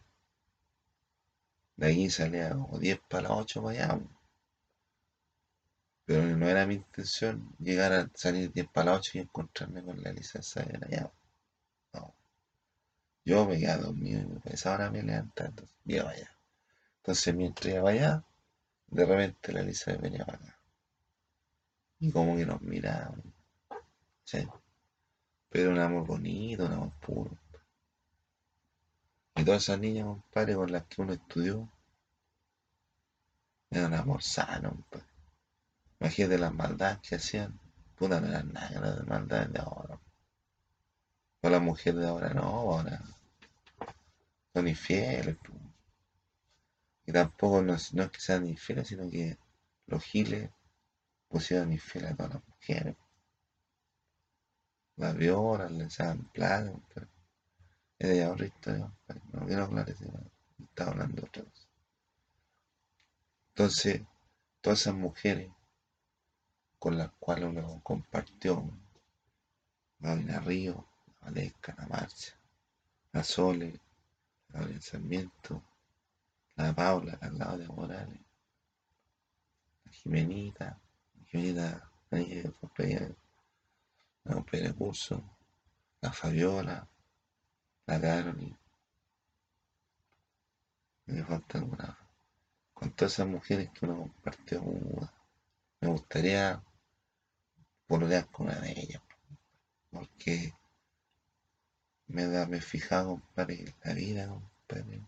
[1.78, 4.00] de aquí salía como 10 para las 8 para allá.
[6.06, 10.02] Pero no era mi intención llegar a salir 10 para las 8 y encontrarme con
[10.04, 11.12] la licencia de allá.
[11.94, 12.14] No.
[13.24, 16.36] Yo me quedaba dormido y me pensaba, ahora me levantaba, entonces iba allá.
[16.98, 18.24] Entonces mientras iba allá,
[18.88, 20.60] de repente la licencia venía para acá.
[22.00, 23.24] Y como que nos miraban.
[24.26, 24.46] ¿sí?
[25.50, 27.38] Pero un amor bonito, un amor puro.
[29.40, 31.70] Y todas esas niñas, compadre, con las que uno estudió,
[33.70, 35.06] era un amor sano, compadre.
[36.02, 37.58] Imagínate las maldades que hacían.
[37.96, 39.98] Puta, no eran nada las maldades de ahora.
[41.42, 43.02] O las mujeres de ahora no, ahora
[44.54, 45.38] son infieles.
[47.06, 49.38] Y tampoco no, es que sean infieles, sino que
[49.88, 50.50] los giles
[51.30, 52.98] pusieron infieles a todas las mujeres.
[54.98, 57.08] Las violan, les dan plata.
[58.00, 58.90] Es de historia,
[59.34, 60.06] no quiero hablar de eso,
[60.58, 61.68] estaba hablando de otra cosa.
[63.50, 64.02] Entonces,
[64.62, 65.52] todas esas mujeres
[66.80, 68.72] con las cuales uno compartió.
[70.00, 70.86] La Río,
[71.20, 72.34] la Valesca, la Marcha,
[73.12, 73.78] la Sole,
[74.48, 75.62] Gabriel Sarmiento,
[76.56, 78.20] la Paula, la Claudia Morales,
[79.84, 81.92] la Jimenita, la Jimenita,
[84.24, 85.22] la compañera curso,
[86.00, 86.88] la Fabiola,
[87.90, 88.60] la Carolina.
[91.08, 91.98] Me falta alguna.
[92.74, 94.62] Con todas esas mujeres que uno compartió,
[95.82, 96.62] me gustaría
[97.88, 99.02] volver con una de ellas.
[99.90, 100.54] Porque
[102.08, 105.02] me da, fijado, compadre, la vida, compadre.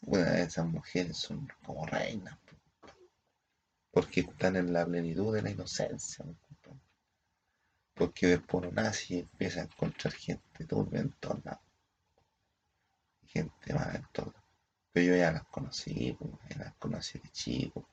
[0.00, 2.38] Una de esas mujeres son como reinas.
[3.90, 6.24] Porque están en la plenitud de la inocencia.
[7.96, 11.62] Porque después uno nace empieza a encontrar gente turbia en todos lados.
[13.26, 14.34] Gente mala en todo.
[14.92, 16.16] Pero yo ya las conocí,
[16.50, 17.88] ya las conocí de chico.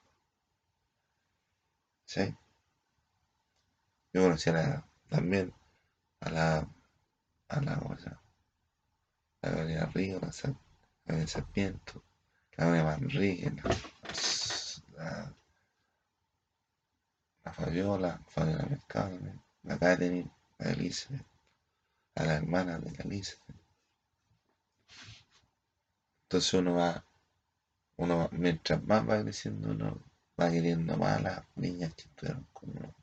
[2.05, 2.35] ¿Sí?
[4.11, 4.51] Yo conocí
[5.09, 5.53] también
[6.19, 6.67] a la,
[7.47, 8.21] a la, cosa,
[9.41, 10.31] la Gabriela Río, la,
[11.27, 12.03] Serpiento,
[12.57, 13.51] la Gabriela Manrique,
[14.97, 15.33] la,
[17.43, 19.19] la, Fabiola, Fabiola Mercado,
[19.63, 21.25] la Catherine, la Elizabeth,
[22.15, 23.55] a la hermana de la Elizabeth.
[26.23, 27.05] Entonces uno va,
[27.97, 30.03] uno mientras más va creciendo, uno
[30.39, 32.93] va queriendo más a las niñas que estuvieron con uno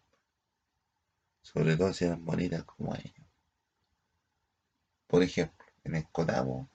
[1.52, 3.26] sobre todo si eran bonitas como ellos.
[5.08, 6.68] Por ejemplo, en Escotamo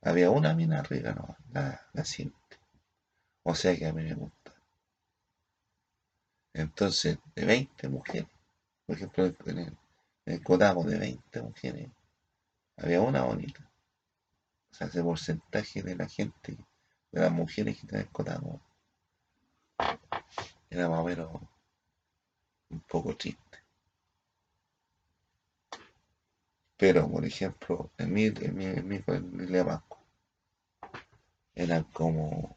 [0.00, 2.04] había una mina rica, no, la, la
[3.42, 4.54] O sea que a mí me gusta.
[6.56, 8.26] Entonces, de 20 mujeres,
[8.86, 9.76] por ejemplo, en el,
[10.24, 11.90] en de 20 mujeres,
[12.78, 13.70] había una bonita.
[14.70, 16.56] O sea, ese porcentaje de la gente,
[17.12, 18.62] de las mujeres que en Escotamo,
[20.70, 21.30] era más o menos
[22.70, 23.58] un poco triste.
[26.78, 28.98] Pero, por ejemplo, en mi, en mi, en mi
[31.54, 32.56] eran como.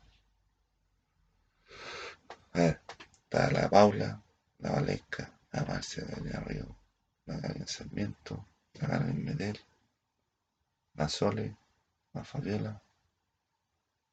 [2.53, 2.81] A ver,
[3.31, 4.21] la Paula,
[4.59, 6.75] la Valesca, la Marcia de Río,
[7.25, 9.59] la Gabriela Sarmiento, la Carmen Medel,
[10.95, 11.55] la Sole,
[12.13, 12.81] la Fabiola,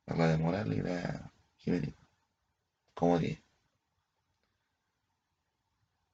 [0.06, 1.94] la Claudia Morales y la Jiménez.
[2.94, 3.40] Como 10.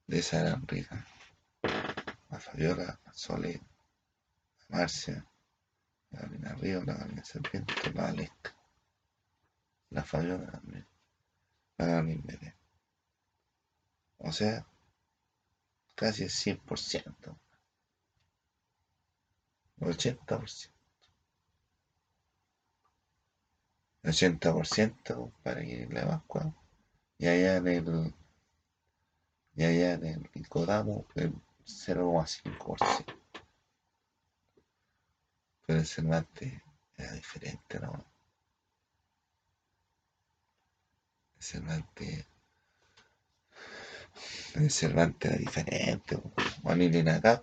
[0.07, 1.05] De esas eran ricas.
[2.31, 3.61] La Fabiola, la Sole,
[4.69, 5.27] la Marcia,
[6.11, 8.55] la Carolina Río, la Carmen Serpiente, la Valesca,
[9.91, 10.87] la Fabiola también,
[11.79, 12.62] la Carmen Medel.
[14.25, 14.65] O sea,
[15.97, 17.37] casi el 100%,
[19.81, 20.71] el 80%.
[24.05, 26.55] El 80% para que la evacua.
[27.19, 28.15] Y allá en el.
[29.55, 31.33] Y allá en el Nicodamo, el
[31.65, 33.15] 0,5%.
[35.67, 36.63] Pero el Cervantes
[36.97, 38.05] era diferente, ¿no?
[41.37, 42.32] El Cervantes.
[44.55, 46.19] El Cervantes era diferente.
[46.63, 47.43] Juan y acá.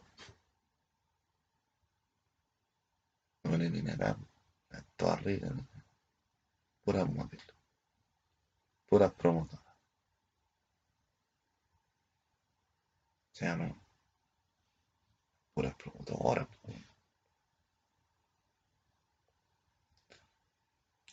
[3.44, 4.18] Juan y acá.
[4.96, 5.68] Toda rica, ¿no?
[6.90, 7.56] puras modelos,
[8.88, 9.66] puras promotoras.
[13.32, 13.80] O sea, no,
[15.54, 16.48] puras promotoras.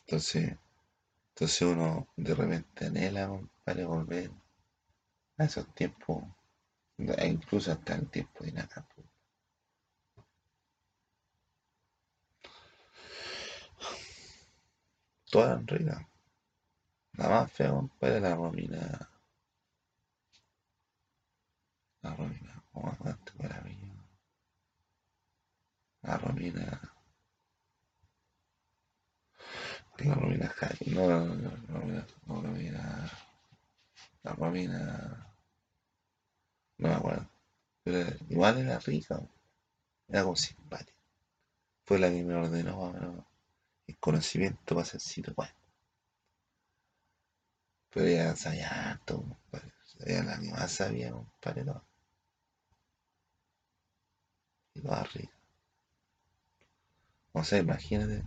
[0.01, 0.57] Entonces,
[1.29, 4.31] entonces uno de repente anhela para volver
[5.37, 6.23] a esos tiempos,
[6.97, 8.87] e incluso hasta el tiempo de nada.
[15.29, 16.01] Todas ricas.
[17.13, 19.09] La más fea, compadre, la Romina.
[22.01, 23.93] La Romina, ¿cómo aguante maravilla?
[26.03, 26.81] La Romina.
[29.97, 30.53] La Romina.
[30.87, 33.11] No, no, no, no, no, Romina.
[34.23, 35.26] La Romina.
[36.77, 37.29] No me acuerdo.
[37.83, 39.19] Pero igual era rica.
[40.07, 40.97] Era como simpática.
[41.85, 43.25] Fue la que me ordenó,
[43.87, 45.53] el conocimiento va a ser bueno.
[47.89, 49.73] Pero ella sabía harto, compadre.
[50.05, 51.83] Ella la que más sabía, compadre, todo.
[54.73, 55.33] Y toda rica.
[57.31, 58.23] O sea, imagínate,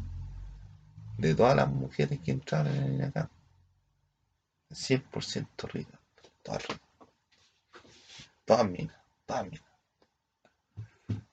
[1.18, 3.30] de todas las mujeres que entraron en acá,
[4.70, 6.00] 100% rica.
[6.42, 6.89] Todas ricas.
[8.50, 8.96] Todas minas,
[9.26, 9.64] todas minas.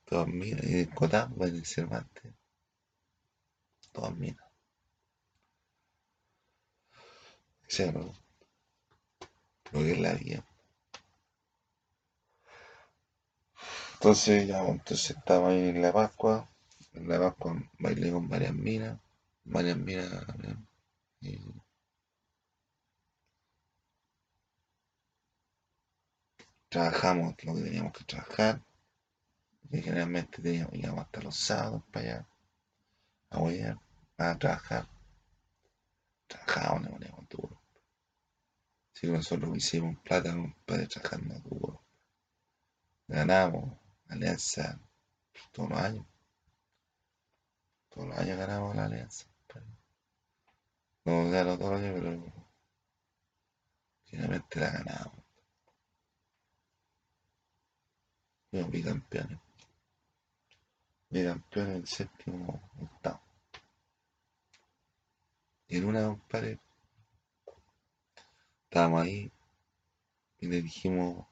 [0.05, 0.63] Todas minas.
[0.65, 2.31] Y el Cotambo, en el Cervantes,
[3.91, 4.45] todas minas.
[7.61, 8.13] O sea, no,
[9.71, 10.45] lo que es la vida.
[13.95, 16.47] Entonces, ya, entonces estaba ahí en la Pascua.
[16.93, 18.99] En la Pascua bailé con varias minas.
[19.43, 20.07] Varias minas
[21.21, 21.39] y
[26.77, 28.61] trabajamos lo que teníamos que trabajar.
[29.69, 32.27] Que generalmente teníamos, íbamos hasta los sábados para allá
[33.31, 33.79] a huear
[34.17, 34.87] a trabajar.
[36.27, 37.61] Trabajábamos, le poníamos duro.
[38.93, 41.81] Que nosotros hicimos plata, para trabajar más duro.
[43.07, 43.73] Ganamos
[44.07, 44.79] alianza
[45.51, 46.05] todos los años.
[47.89, 49.25] Todos los años ganamos la alianza.
[51.05, 52.47] No ganamos todos los años, pero
[54.05, 55.26] finalmente la ganamos.
[58.49, 59.39] Fuimos bicampeones.
[61.09, 63.21] Bicampeones el séptimo, octavo.
[65.67, 66.59] Y en una, compadre,
[68.63, 69.31] estábamos ahí
[70.39, 71.25] y le dijimos,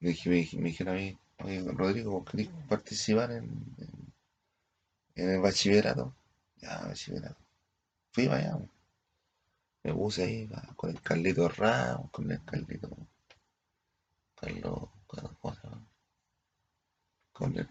[0.00, 3.44] le dije, me, dijeron a mí, oye, Rodrigo, ¿querés participar en,
[3.78, 4.12] en,
[5.16, 6.14] en el bachillerato?
[6.62, 7.36] Ya, bachillerato.
[8.12, 8.58] Fui allá.
[9.82, 12.88] Me puse ahí con el Carlito Ramos, con el Carlito.
[14.36, 15.59] Carlos, ¿cómo se llama?
[17.40, 17.66] Con el.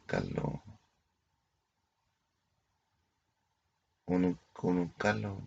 [4.03, 5.37] Con un, con un Carlos.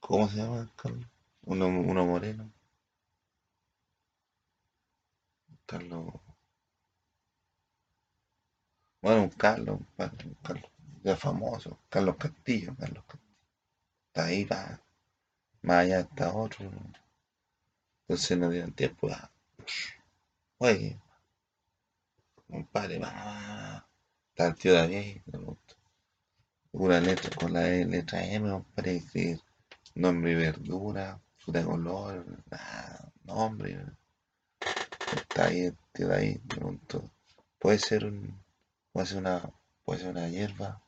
[0.00, 1.06] ¿Cómo se llama el?
[1.42, 2.50] Uno, uno moreno.
[5.66, 6.14] Carlos.
[9.02, 10.70] Bueno, un Carlos, un Carlos,
[11.02, 13.36] ya famoso, Carlos Castillo, Carlos Castillo.
[14.06, 14.80] Está ahí, va.
[15.60, 16.70] Más allá está otro.
[18.08, 19.08] Entonces no dieron tiempo.
[19.08, 19.30] Va.
[20.58, 20.98] Oye,
[22.54, 23.86] compadre, va.
[24.30, 25.22] Está el tío David,
[26.72, 29.40] una letra con la letra M, compadre, escribir
[29.94, 32.42] nombre y verdura, fruta de color,
[33.24, 33.86] nombre.
[35.16, 37.10] Está ahí, tío ahí, pregunto.
[37.58, 38.40] Puede ser un,
[38.92, 39.52] puede ser una,
[39.84, 40.80] puede ser una hierba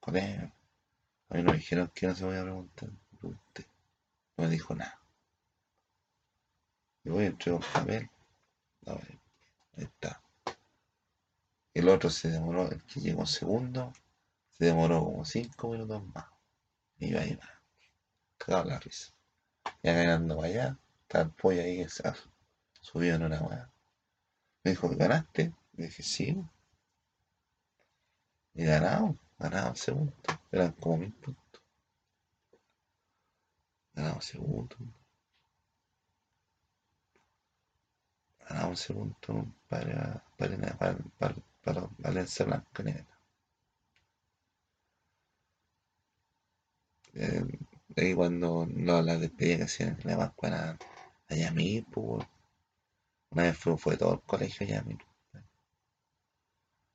[0.00, 0.52] con él.
[1.28, 2.90] A mí no me dijeron que no se voy a preguntar.
[3.22, 5.00] No me dijo nada.
[7.04, 8.10] Y voy a entregar un papel.
[8.86, 8.92] No,
[9.76, 10.22] ahí está.
[11.78, 13.92] El otro se demoró, el que llegó segundo,
[14.50, 16.26] se demoró como cinco minutos más.
[16.98, 17.62] Y yo ahí va.
[18.36, 19.12] Cagado la risa.
[19.84, 22.16] Ya ganando para allá, está el ahí que se ha
[23.14, 23.70] en una weá.
[24.64, 25.54] Me dijo, ¿ganaste?
[25.72, 26.44] Dije, sí.
[28.54, 30.12] Y ganamos, ganamos segundo.
[30.50, 31.62] Eran como mil puntos.
[33.94, 34.76] Ganamos segundo.
[38.74, 39.16] Segundo
[39.68, 41.34] para, para, para, para,
[41.68, 43.18] para Valencia Blanca Negra.
[47.14, 47.44] Eh,
[47.96, 50.78] ahí cuando no, la despedida que hacían la Pascua
[51.28, 52.28] allá mismo, pues,
[53.30, 55.04] una vez fue, fue todo el colegio allá mismo.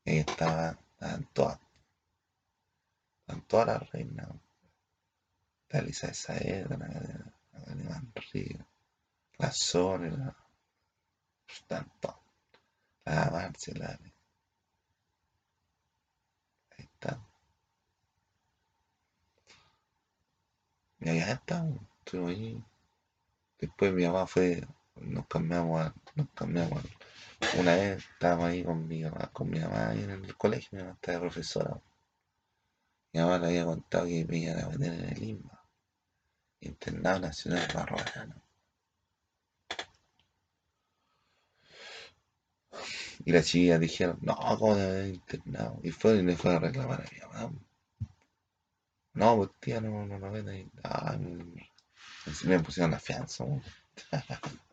[0.06, 1.60] Y estaba, estaban todas,
[3.22, 4.28] estaban todas las reinas.
[5.70, 8.66] La Elisa de Saeda, la, la, la Río,
[9.38, 10.36] la Sol, la,
[11.48, 12.18] están todas.
[13.06, 14.00] La Marcia, la,
[16.78, 17.20] ahí está.
[21.04, 22.64] Y allá estamos, estuvimos ahí.
[23.60, 26.84] Después mi mamá fue, nos cambiamos, a- nos cambiamos.
[27.60, 30.84] Una vez estábamos ahí con mi mamá, con mi mamá ahí en el colegio, mi
[30.84, 31.82] mamá estaba profesora.
[33.14, 35.66] Mi mamá le había contado que me iban a meter en el INBA,
[36.62, 38.36] Internado Nacional Barroano.
[43.26, 45.80] Y las chiquillas dijeron, no, ¿cómo te internado?
[45.84, 47.54] Y fue y le fue a reclamar a mi mamá.
[49.16, 50.70] No, pues tía, no, no, no, ven ahí.
[50.84, 51.68] Ah, me,
[52.46, 53.46] me pusieron la fianza.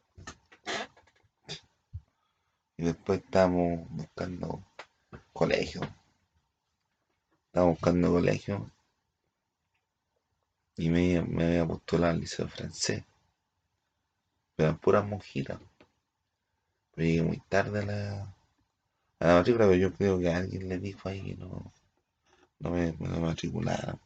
[2.77, 4.61] Y después estábamos buscando
[5.33, 5.83] colegio.
[7.49, 8.71] Estábamos buscando colegio.
[10.79, 13.05] Y me, me había postulado al liceo francés.
[14.55, 15.59] Pero puras monjitas.
[16.95, 18.35] Pero llegué muy tarde a la,
[19.21, 21.73] a la matrícula, pero yo creo que alguien le dijo ahí que no,
[22.61, 23.99] no me, me lo matriculara.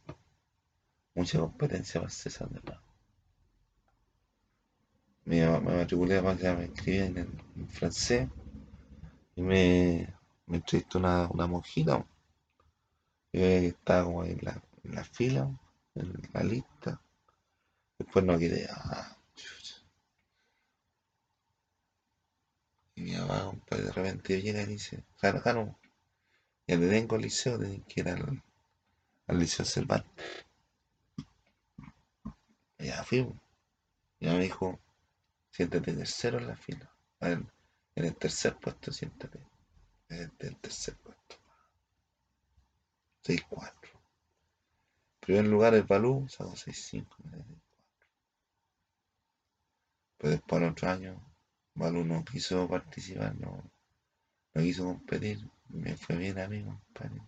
[1.15, 2.11] Mucha competencia para
[2.49, 2.81] de nuevo.
[5.25, 8.29] Me, me matriculé para que me escribían en, en francés
[9.35, 10.13] y me,
[10.47, 12.03] me entrevistó una, una monjita.
[13.33, 15.47] Y veía que estaba como en la, en la fila,
[15.93, 16.99] en la lista.
[17.99, 18.67] Después no quedé.
[18.71, 19.17] Ah.
[22.95, 25.77] Y mi mamá, compadre, de repente llega y dice, Jano,
[26.67, 28.43] ya te tengo al liceo, tenés que ir al,
[29.27, 30.44] al liceo Cervantes.
[32.85, 33.19] Ya fui.
[34.19, 34.79] Y ella me dijo,
[35.51, 36.89] siéntate tercero en la fila.
[37.19, 37.49] En,
[37.95, 39.39] en el tercer puesto, siéntate.
[40.09, 41.35] En el tercer puesto.
[43.23, 43.73] 6-4.
[45.19, 47.07] Primer lugar el Balú, sacó 6-5.
[50.17, 51.35] Pero después al otro año,
[51.73, 53.63] Balú no quiso participar, no,
[54.53, 55.49] no quiso competir.
[55.69, 57.21] Me fue bien a mí, compadre.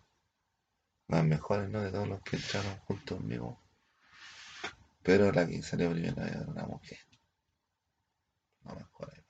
[1.07, 1.81] Las mejores, ¿no?
[1.81, 3.59] De todos los que entraron junto conmigo.
[5.07, 6.99] Pero la que salió primero era una mujer.
[8.65, 9.23] No me acuerdo.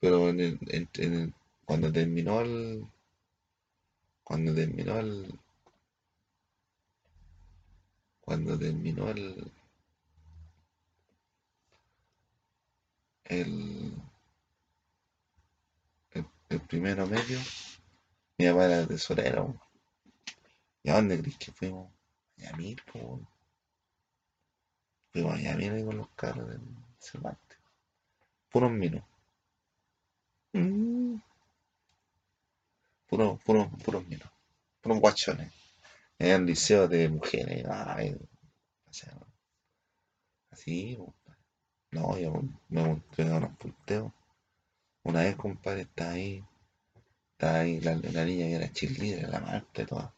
[0.00, 1.34] Pero en el- en- el-
[1.64, 2.86] cuando terminó el.
[4.24, 5.38] Cuando terminó el.
[8.22, 9.52] Cuando terminó el.
[13.24, 13.92] El,
[16.48, 17.38] el, primero medio,
[18.38, 19.60] mi papá era tesorero.
[20.84, 21.90] ¿Y a dónde crees que fuimos?
[22.38, 23.20] A Yamil, po,
[25.14, 25.30] weón.
[25.30, 26.60] Fuimos a Yamil ahí con los carros del
[26.98, 27.58] Cervantes.
[28.50, 29.04] Puros minos.
[30.56, 31.16] Mm,
[33.08, 34.28] Puros, puros, puros minos.
[34.80, 35.52] Puros guachones.
[36.18, 37.64] Era un liceo de mujeres.
[37.70, 38.16] Ay,
[40.52, 40.96] así.
[41.92, 42.32] No, yo
[42.70, 44.12] me monté a unos punteos.
[45.04, 46.44] Una vez, compadre, estaba ahí.
[47.32, 50.14] Estaba ahí la, la niña que era cheerleader, la Marta y toda.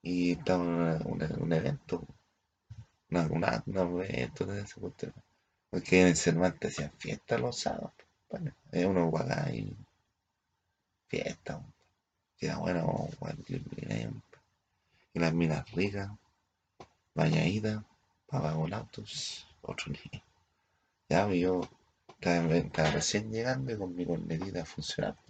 [0.00, 2.06] Y estaba en una- una- un evento.
[3.10, 5.12] Una, una, un evento de ese cuestión.
[5.70, 7.92] Porque en el Cervantes hacían fiestas los sábados.
[8.28, 9.76] Bueno, es uno pagaba y
[11.08, 11.62] fiesta.
[12.38, 13.08] Y era bueno,
[15.14, 16.10] y las minas ricas,
[17.14, 17.82] bañaditas,
[18.30, 20.22] autos, otro niño.
[21.08, 21.60] Ya, pues, yo
[22.20, 25.22] estaba, recién llegando y con mi cornetita funcionando.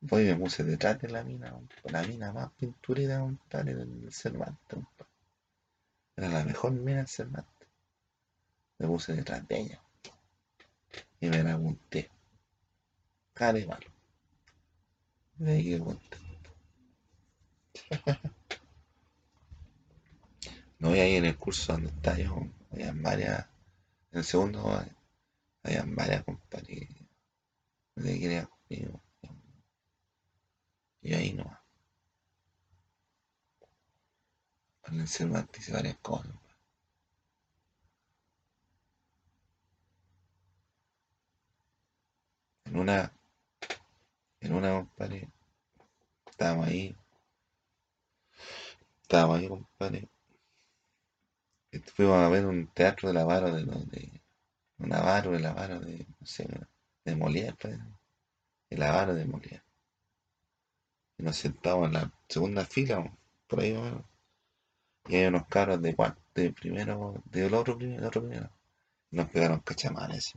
[0.00, 4.80] Voy y me puse detrás de la mina, la mina más pinturera, del Cervantes.
[6.16, 7.68] Era la mejor mina del Cervantes.
[8.78, 9.80] Me puse detrás de ella
[11.20, 12.10] y me la apunté.
[13.32, 13.86] cara y malo.
[15.36, 16.50] De ahí que contento.
[20.78, 22.36] No, y ahí en el curso donde está yo,
[22.70, 23.46] habían varias,
[24.12, 24.84] en el segundo,
[25.62, 26.22] habían varias
[28.20, 29.00] quería conmigo.
[31.00, 31.63] Y ahí no.
[34.86, 36.32] El hice varias cosas.
[42.66, 43.12] En una,
[44.40, 45.30] en una, compadre,
[46.26, 46.96] estábamos ahí,
[49.02, 50.08] estábamos ahí, compadre,
[51.70, 54.22] y fuimos a ver un teatro de Lavaro, de, de,
[54.78, 56.48] un Avaro, de Lavaro, de, no sé,
[57.04, 57.78] de Molière, pues,
[58.70, 59.62] el Avaro de Molière.
[61.18, 63.12] Y nos sentamos en la segunda fila,
[63.46, 64.04] por ahí, bueno,
[65.06, 68.50] y hay unos cabros de cuarto, de primero, del otro primero, otro primero.
[69.10, 70.34] Nos pegaron cachamanes,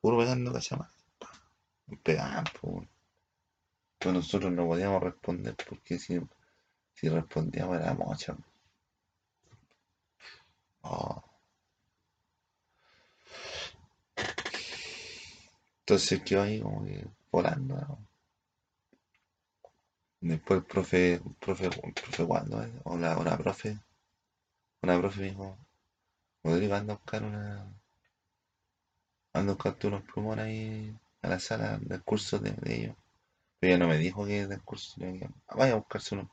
[0.00, 0.94] puro pegando cachamanes.
[1.86, 2.88] Nos pegaban, pues.
[3.98, 6.20] Pero nosotros no podíamos responder porque si,
[6.94, 8.36] si respondíamos era mocha.
[10.82, 11.22] Oh.
[15.80, 17.98] Entonces quedó ahí como que volando.
[20.20, 22.70] Después el profe, profe, profe cuando, eh?
[22.84, 23.76] o la, una profe,
[24.82, 25.56] una profe me dijo,
[26.44, 27.66] Rodrigo, anda a buscar una,
[29.32, 32.96] anda a buscarte unos plumones ahí a la sala del curso de, de ellos.
[33.60, 36.28] Pero ella no me dijo que del curso, que, "Ah, vaya a buscarse unos.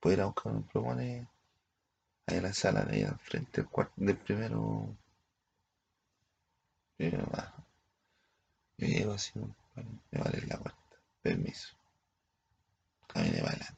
[0.00, 1.26] Puedo ir a buscar unos plumones
[2.26, 4.96] ahí en la sala de ahí al frente del cuarto, del primero.
[6.96, 7.66] primero bajo.
[8.76, 9.32] Yo llego así,
[10.10, 10.78] me vale la puerta.
[11.22, 11.74] Permiso.
[13.12, 13.76] Para adelante.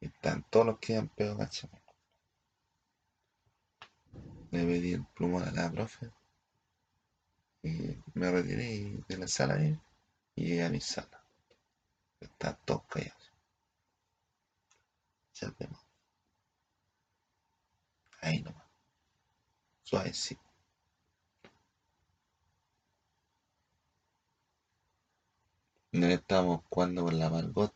[0.00, 1.82] Y están todos los que han pegado cachamanes.
[4.50, 6.10] Le pedí el plumón a la profe.
[7.62, 9.78] Y me retiré de la sala y
[10.36, 11.20] llegué a mi sala.
[12.20, 13.32] Están todos callados.
[15.34, 15.84] Ya vemos.
[18.20, 18.66] Ahí nomás.
[19.82, 20.47] Suavecito.
[25.92, 27.74] Nos estábamos jugando con la Margot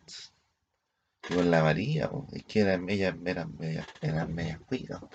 [1.29, 2.27] y con la María, po.
[2.33, 5.11] es que eran, ellas eran medias, eran medias cuicas, po.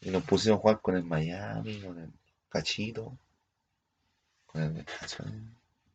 [0.00, 2.12] Y nos pusimos a jugar con el Miami, con el
[2.48, 3.18] Cachito,
[4.46, 4.84] con el ¿eh?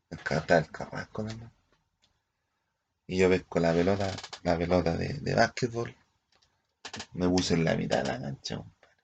[0.10, 1.52] el Carrasco también.
[3.08, 4.12] Y yo pesco la pelota,
[4.44, 5.96] la pelota de, de básquetbol,
[7.14, 8.96] me puse en la mitad de la cancha, compadre.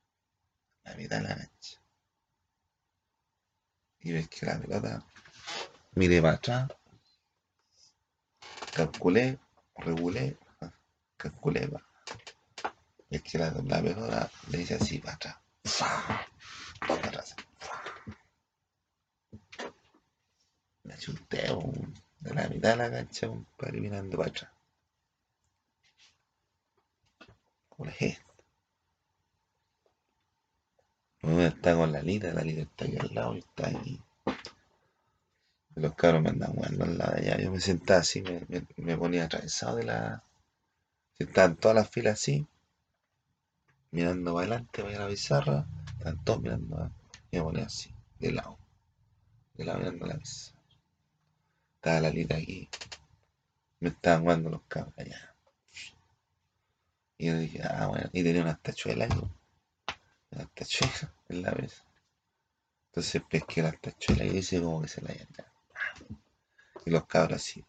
[0.84, 1.82] La mitad de la cancha.
[4.02, 5.04] Y ves que la pelota,
[5.96, 6.70] miré para atrás,
[8.76, 9.40] calculé,
[9.78, 10.38] regulé,
[11.18, 11.82] calculé, pa.
[13.10, 15.38] Es que la, la le hice así para atrás.
[16.80, 17.36] Para atrás.
[20.84, 21.74] Me chuté po,
[22.20, 24.52] de la mitad de la cancha, compadre, mirando para atrás.
[27.70, 28.26] Por ejemplo.
[31.24, 34.02] Uno está con la lita, la lita está aquí al lado y está ahí.
[35.76, 37.44] Los cabros me andan jugando al lado de allá.
[37.44, 40.24] Yo me sentaba así, me, me, ponía atravesado de la.
[41.20, 42.48] Estaban todas las filas así,
[43.92, 45.66] mirando para adelante, para la pizarra.
[45.98, 46.90] Estaban todos mirando, ¿eh?
[47.32, 48.58] me ponía así, de lado.
[49.56, 50.60] De lado mirando la pizarra.
[51.76, 52.70] Estaba la lita aquí.
[53.82, 55.36] Me estaban jugando los cabros allá.
[57.18, 59.22] Y yo dije, ah, bueno, y tenía unas tachuelas ahí,
[60.32, 61.84] unas tachuelas en la mesa.
[62.88, 65.55] Entonces pesqué las tachuelas y hice como que se la hayan dado.
[66.86, 67.66] Y los cabros así.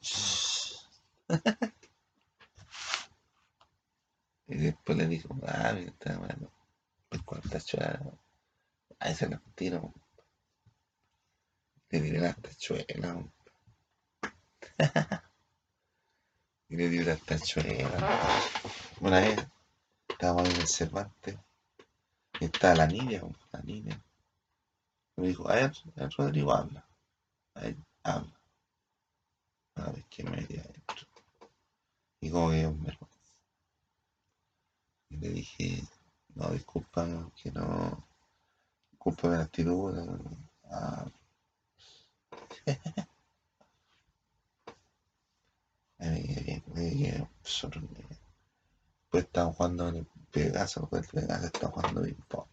[4.49, 6.51] Y después le dijo, ah, mira, está bueno.
[7.09, 8.01] Pesco las tachuelas.
[9.01, 9.93] Ahí se las tiro.
[11.91, 13.25] Le tiré las tachuelas.
[16.69, 18.03] Y le tiré las tachuelas.
[19.01, 19.39] Una vez
[20.09, 21.37] estábamos en el Cervantes.
[22.41, 23.23] Y estaba la niña,
[23.53, 24.03] la niña.
[25.17, 26.85] Me dijo, a ver, a ver, Rodrigo, habla.
[27.55, 27.61] A
[28.07, 28.41] habla.
[29.75, 31.07] A ver, ¿qué me metí adentro?
[32.21, 33.35] Y como que un vergüenza.
[35.11, 35.83] Y le dije,
[36.35, 38.07] no, disculpa, que no.
[38.91, 39.95] Disculpa la actitud.
[40.71, 41.07] ah.
[45.99, 47.27] Me bien, me quedé.
[47.43, 52.47] Después estaban jugando en el Pegaso, después el Pegaso estaba jugando ping pong.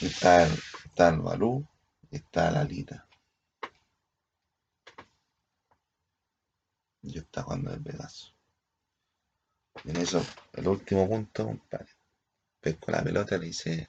[0.00, 1.66] Está el, está el Balú
[2.16, 3.06] está la Lita.
[7.02, 8.32] Yo estaba jugando Pegaso.
[9.84, 11.90] Y en eso, el último punto, compadre.
[12.60, 13.88] Pesco la pelota, le hice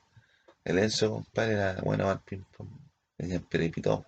[0.64, 2.70] El Enzo, compadre, era bueno al ping-pong.
[3.16, 4.06] Tenía el peripito.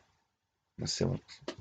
[0.78, 1.54] No sé por qué.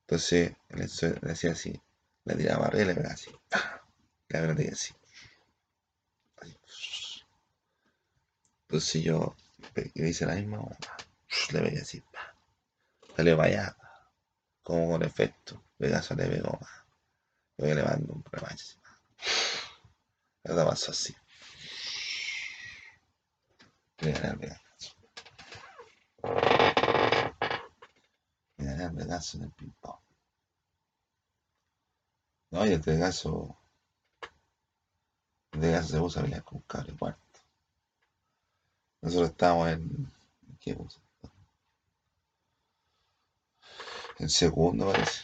[0.00, 1.80] Entonces, el Enzo le hacía así.
[2.24, 3.30] Le tiraba arriba y le pegaba así.
[3.48, 3.80] ¡pah!
[4.28, 4.94] La verdad que así.
[8.68, 9.36] Entonces yo
[9.74, 10.58] le hice la misma,
[11.52, 12.00] le pegué así.
[12.00, 12.34] ¡pah!
[13.16, 13.76] Salió para
[14.62, 15.62] como con efecto.
[15.78, 16.84] Pegaso le pegó más.
[17.56, 18.64] Luego le mando un revanche.
[18.64, 18.78] así.
[20.42, 21.14] La verdad pasó así.
[23.98, 24.96] Al Vegaso.
[28.56, 30.00] Le gané al Vegaso en el ping-pong.
[32.50, 33.56] No, y el Vegaso.
[35.52, 37.40] El Vegaso se puso a con cable cuarto.
[39.00, 40.12] Nosotros estábamos en.
[40.60, 41.05] ¿Qué puso?
[44.18, 45.22] En segundo, parece.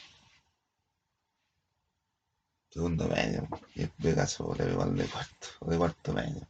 [2.70, 3.48] Segundo medio.
[3.74, 5.46] Y el Vegaso le pegó al de cuarto.
[5.60, 6.46] O de cuarto medio.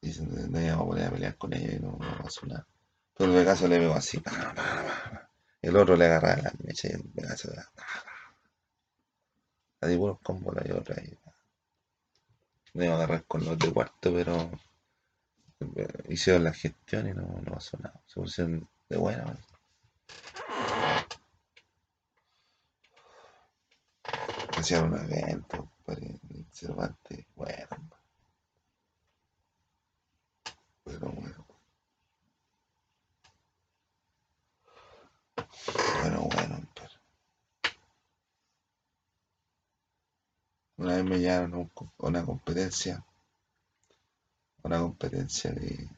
[0.00, 2.66] Y se no íbamos a poner a pelear con ellos y no, no pasó nada.
[3.16, 4.22] Pero el Vegaso le pegó así.
[5.60, 7.62] El otro le agarraba la mecha y el Vegaso le.
[9.80, 11.18] Así puros combos la otra ahí.
[12.74, 14.50] Me iba a agarrar con los de cuarto, pero
[15.76, 18.00] eh, hicieron la gestión y no, no pasó nada.
[18.06, 19.38] Se pusieron de buena.
[24.56, 27.26] Hacían un evento el Cervantes.
[27.36, 27.76] Bueno,
[30.84, 31.46] pero bueno.
[36.02, 36.88] Bueno, bueno, pero.
[40.78, 43.04] Una vez me llevaron a una competencia,
[44.62, 45.88] una competencia de,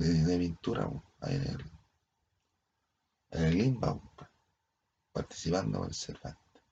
[0.00, 0.90] de, de pintura,
[1.20, 1.70] ahí en el,
[3.32, 4.00] en el Limba,
[5.12, 6.62] participando con el Cervantes.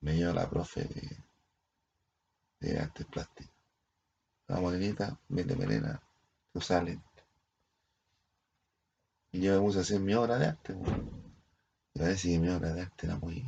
[0.00, 1.24] Me llevó la profe de,
[2.60, 3.54] de artes plásticas.
[4.46, 6.00] La morenita, bien de melena,
[6.52, 7.24] que usaba lente.
[9.32, 10.84] Y yo me puse a hacer mi obra de arte, po.
[11.94, 13.44] Y parece que mi obra de arte era muy,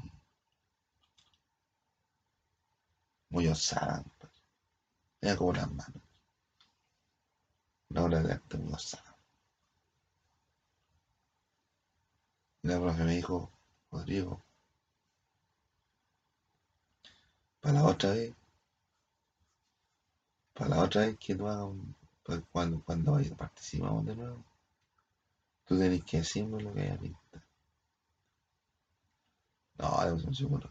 [3.31, 4.05] muy osada.
[5.21, 6.08] Era como las manos.
[8.33, 9.17] Arte muy osada.
[12.63, 13.51] Y la profe me dijo,
[13.91, 14.43] Rodrigo,
[17.61, 18.35] para la otra vez,
[20.55, 24.45] para la otra vez que un, pues, cuando, cuando vaya- participamos de nuevo,
[25.67, 27.41] tú tenés que decirme lo que hayas visto.
[29.79, 30.69] No, le pusimos seguro.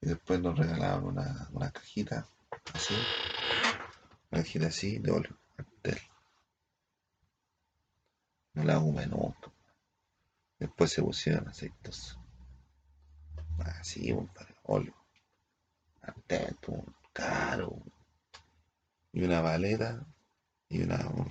[0.00, 2.26] Y después nos regalaron una, una cajita
[2.74, 2.94] así,
[4.32, 5.36] una cajita así de óleo,
[8.54, 9.34] No la hago menos.
[10.58, 12.18] Después se pusieron aceitos.
[13.58, 14.94] Así, compadre, óleo.
[16.02, 17.76] Artel, po, caro.
[19.12, 20.04] Y una paleta
[20.68, 21.30] y una, un,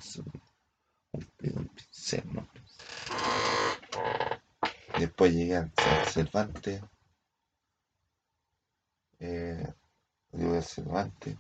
[1.14, 2.48] un, un pincel, ¿no?
[5.00, 5.72] Después llegué al
[6.06, 6.82] Cervantes.
[9.20, 9.74] Eh,
[10.34, 11.38] llegué al Cervantes.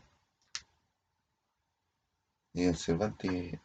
[2.53, 3.59] Llegué al Cervantes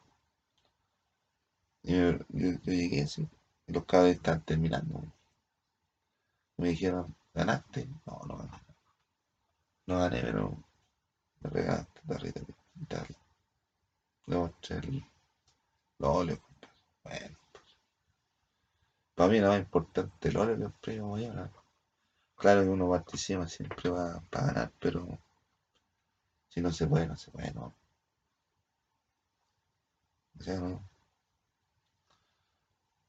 [1.86, 3.26] yo, yo- llegué así.
[3.66, 5.02] Y los cabros estaban terminando.
[6.58, 7.88] Me dijeron, ¿ganaste?
[8.04, 8.50] No, no gané.
[9.88, 10.50] No gané, pero
[11.40, 12.40] me regalaste tarrita
[12.88, 13.06] tal.
[14.28, 15.02] Le mostré el,
[15.98, 16.40] los óleos.
[17.04, 17.36] Bueno,
[19.16, 21.50] para mí lo más importante el óleo que el premio mañana.
[22.36, 25.06] Claro que uno participa siempre va para ganar, pero
[26.48, 27.72] si no se puede, no se puede, no.
[30.38, 30.80] O sea, no.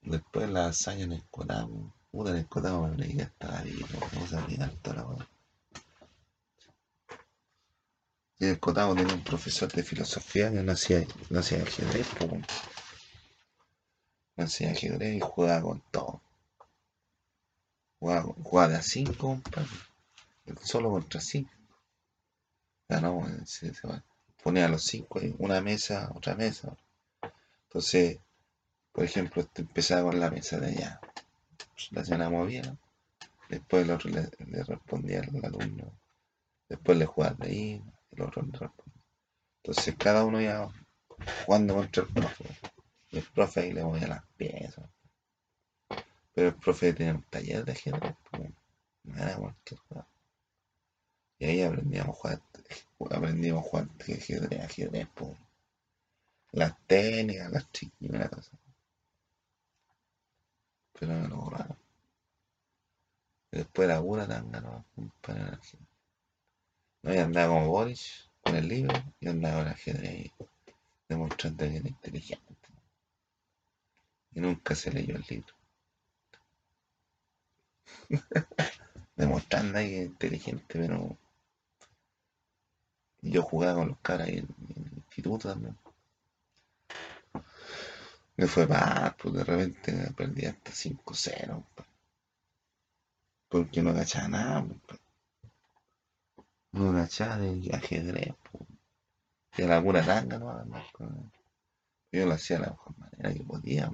[0.09, 1.93] Después la hazaña en el Cotamo.
[2.11, 5.27] Puta, en el Cotamo me prediqué hasta no vamos a predicar toda la weá.
[8.39, 12.07] Y en el Cotamo tenía un profesor de filosofía que no hacía, no ajedrez,
[14.37, 16.21] no hacía ajedrez y jugaba con todo.
[17.99, 19.67] Jugaba, jugaba de a 5, compadre.
[20.63, 21.49] Solo contra 5.
[22.87, 23.73] Ganamos, eh, se.
[24.41, 26.77] Ponía a los 5 ahí, una mesa, otra mesa.
[27.63, 28.19] Entonces,
[28.97, 30.99] por ejemplo, este empezaba con la de allá.
[31.91, 32.63] La señora movía,
[33.47, 35.93] después el otro le, respondía al alumno,
[36.67, 37.83] después le jugaba de ahí,
[38.13, 39.03] el otro le respondía.
[39.57, 40.73] Entonces cada uno iba
[41.45, 42.45] jugando contra el profe.
[43.11, 44.89] Y el profe ahí le movía las piezas.
[46.33, 48.49] Pero el profe tenía un taller de ajedrez, pues,
[49.03, 50.07] no era cualquier juego.
[51.37, 52.41] Y ahí aprendíamos a jugar,
[53.11, 55.37] aprendíamos a jugar ajedrez, ajedrez, pues.
[56.51, 58.66] Las técnicas, las chiquinas, las cosas.
[60.99, 61.77] Pero lo borraron.
[63.51, 64.85] Y después la pura tanga, no.
[67.03, 70.31] No, y andaba como Boris, con el libro y andaba el ajedrez
[71.07, 72.53] demostrando que era inteligente.
[74.33, 75.53] Y nunca se leyó el libro.
[79.15, 81.17] demostrando que era inteligente, pero
[83.21, 85.77] yo jugaba con los caras en, en el instituto también.
[88.37, 91.65] Me fue mal, pues de repente perdí hasta 5-0.
[93.49, 94.65] Porque no agachaba nada.
[96.71, 98.35] No agachaba de ajedrez.
[98.51, 98.69] Pues.
[99.57, 100.85] De la pura tanga, ¿no?
[102.11, 103.91] Yo lo hacía de la mejor manera que podía.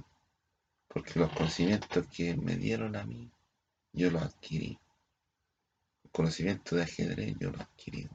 [0.89, 3.31] Porque los conocimientos que me dieron a mí,
[3.93, 4.77] yo los adquirí.
[6.03, 8.09] El conocimiento de ajedrez yo lo adquirí.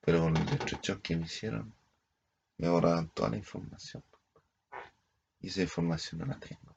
[0.00, 1.72] Pero con los destrucción que me hicieron,
[2.58, 4.02] me borraron toda la información.
[5.44, 6.74] Y esa información no la tengo.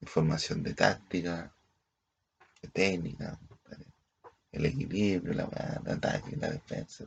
[0.00, 1.54] Información de táctica,
[2.60, 3.38] de técnica,
[4.50, 7.04] el equilibrio, la el ataque, la defensa.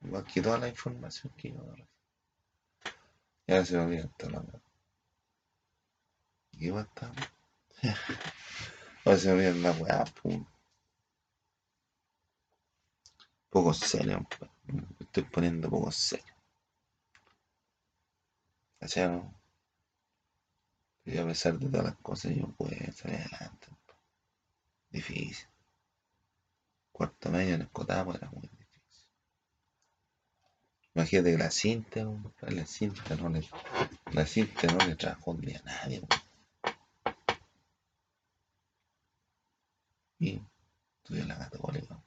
[0.00, 1.74] Igual que toda la información que yo.
[3.46, 4.62] Ya se me olvida toda la verdad.
[6.52, 6.88] ¿Y qué va
[9.04, 10.46] Ahora se me olvida la weá, pum.
[13.50, 14.26] Poco serio,
[15.00, 16.33] estoy poniendo poco serio.
[21.06, 23.68] Y a pesar de todas las cosas, yo puedo salir adelante.
[24.90, 25.46] Difícil.
[26.92, 29.08] Cuarto medio en Escotamo era muy difícil.
[30.94, 32.00] Imagínate que la cinta,
[32.42, 33.48] la cinta no le,
[34.12, 36.02] la cinta no le trabajó ni a nadie.
[40.18, 40.40] Y
[40.98, 42.00] estudió la católica.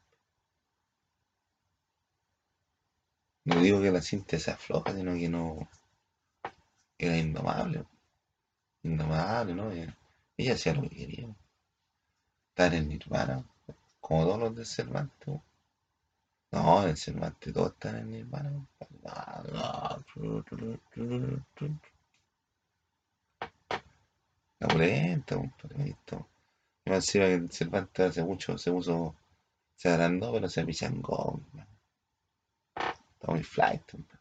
[3.46, 5.68] No digo que la cinta se afloja, sino que no,
[6.98, 7.86] era indomable.
[8.84, 9.72] Indomable, ¿no?
[9.72, 11.28] Ella, hacía lo que quería.
[12.50, 13.44] Estar en Nirvana,
[14.00, 15.40] como todos los de Cervantes.
[16.52, 18.68] No, en Cervantes todos están en Nirvana.
[24.60, 25.96] La pulenta, compadre.
[26.86, 29.16] Y más encima que en Cervantes hace mucho se puso,
[29.76, 31.40] se agrandó, pero se pichangó.
[32.76, 34.17] Está muy flight, compadre.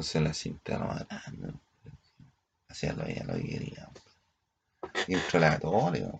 [0.00, 1.52] Entonces la cinta grande.
[2.70, 3.90] Hacía lo, ella lo que quería.
[5.06, 6.18] Y entró la católica.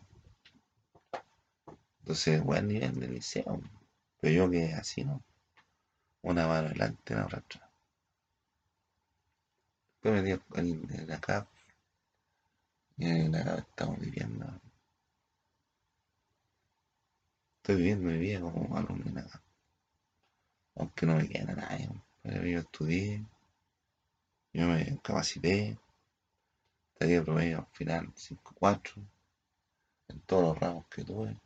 [2.00, 3.62] Entonces, buen nivel de liceo.
[4.20, 5.22] Pero yo que así, ¿no?
[6.20, 7.70] Una mano adelante, una otra atrás.
[9.94, 11.48] Después me dio en acá.
[12.98, 14.60] Y en acá estamos viviendo.
[17.56, 19.42] Estoy viviendo mi vida como alumno en acá.
[20.74, 21.88] Aunque no me queda nadie.
[22.22, 23.24] Pero yo estudié.
[24.52, 25.78] Yo me capacité,
[26.98, 28.94] tenía promedio final 5-4
[30.08, 31.36] en todos los ramos que tuve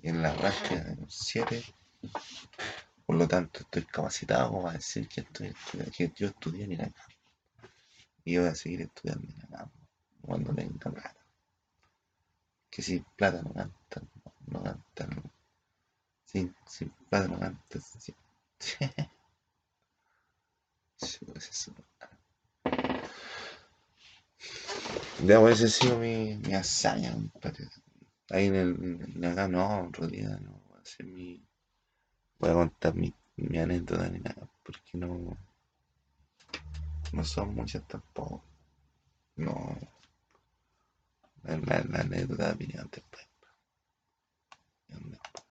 [0.00, 1.62] y en la rasca 7.
[3.04, 5.54] Por lo tanto, estoy capacitado como para decir que, estoy,
[5.96, 7.06] que yo estudié en acá.
[8.24, 9.70] Y voy a seguir estudiando en acá
[10.22, 11.24] cuando tenga plata.
[12.70, 14.02] Que si plata no canta,
[14.46, 15.22] no, canta, no.
[16.24, 17.78] Sin, sin plata no canta.
[18.58, 18.86] Sí.
[20.98, 21.20] Pues
[21.66, 21.95] ya,
[25.18, 27.68] Debo ese sido mi, mi hazaña, compadre.
[28.30, 30.60] Ahí en el, en acá no, otro día no.
[30.68, 31.42] Voy a hacer mi.
[32.38, 35.36] Voy a contar mi, mi anécdota ni nada, porque no.
[37.12, 38.42] No son muchas tampoco.
[39.36, 39.78] No.
[41.44, 43.26] La, la, anécdota viene antes, pues.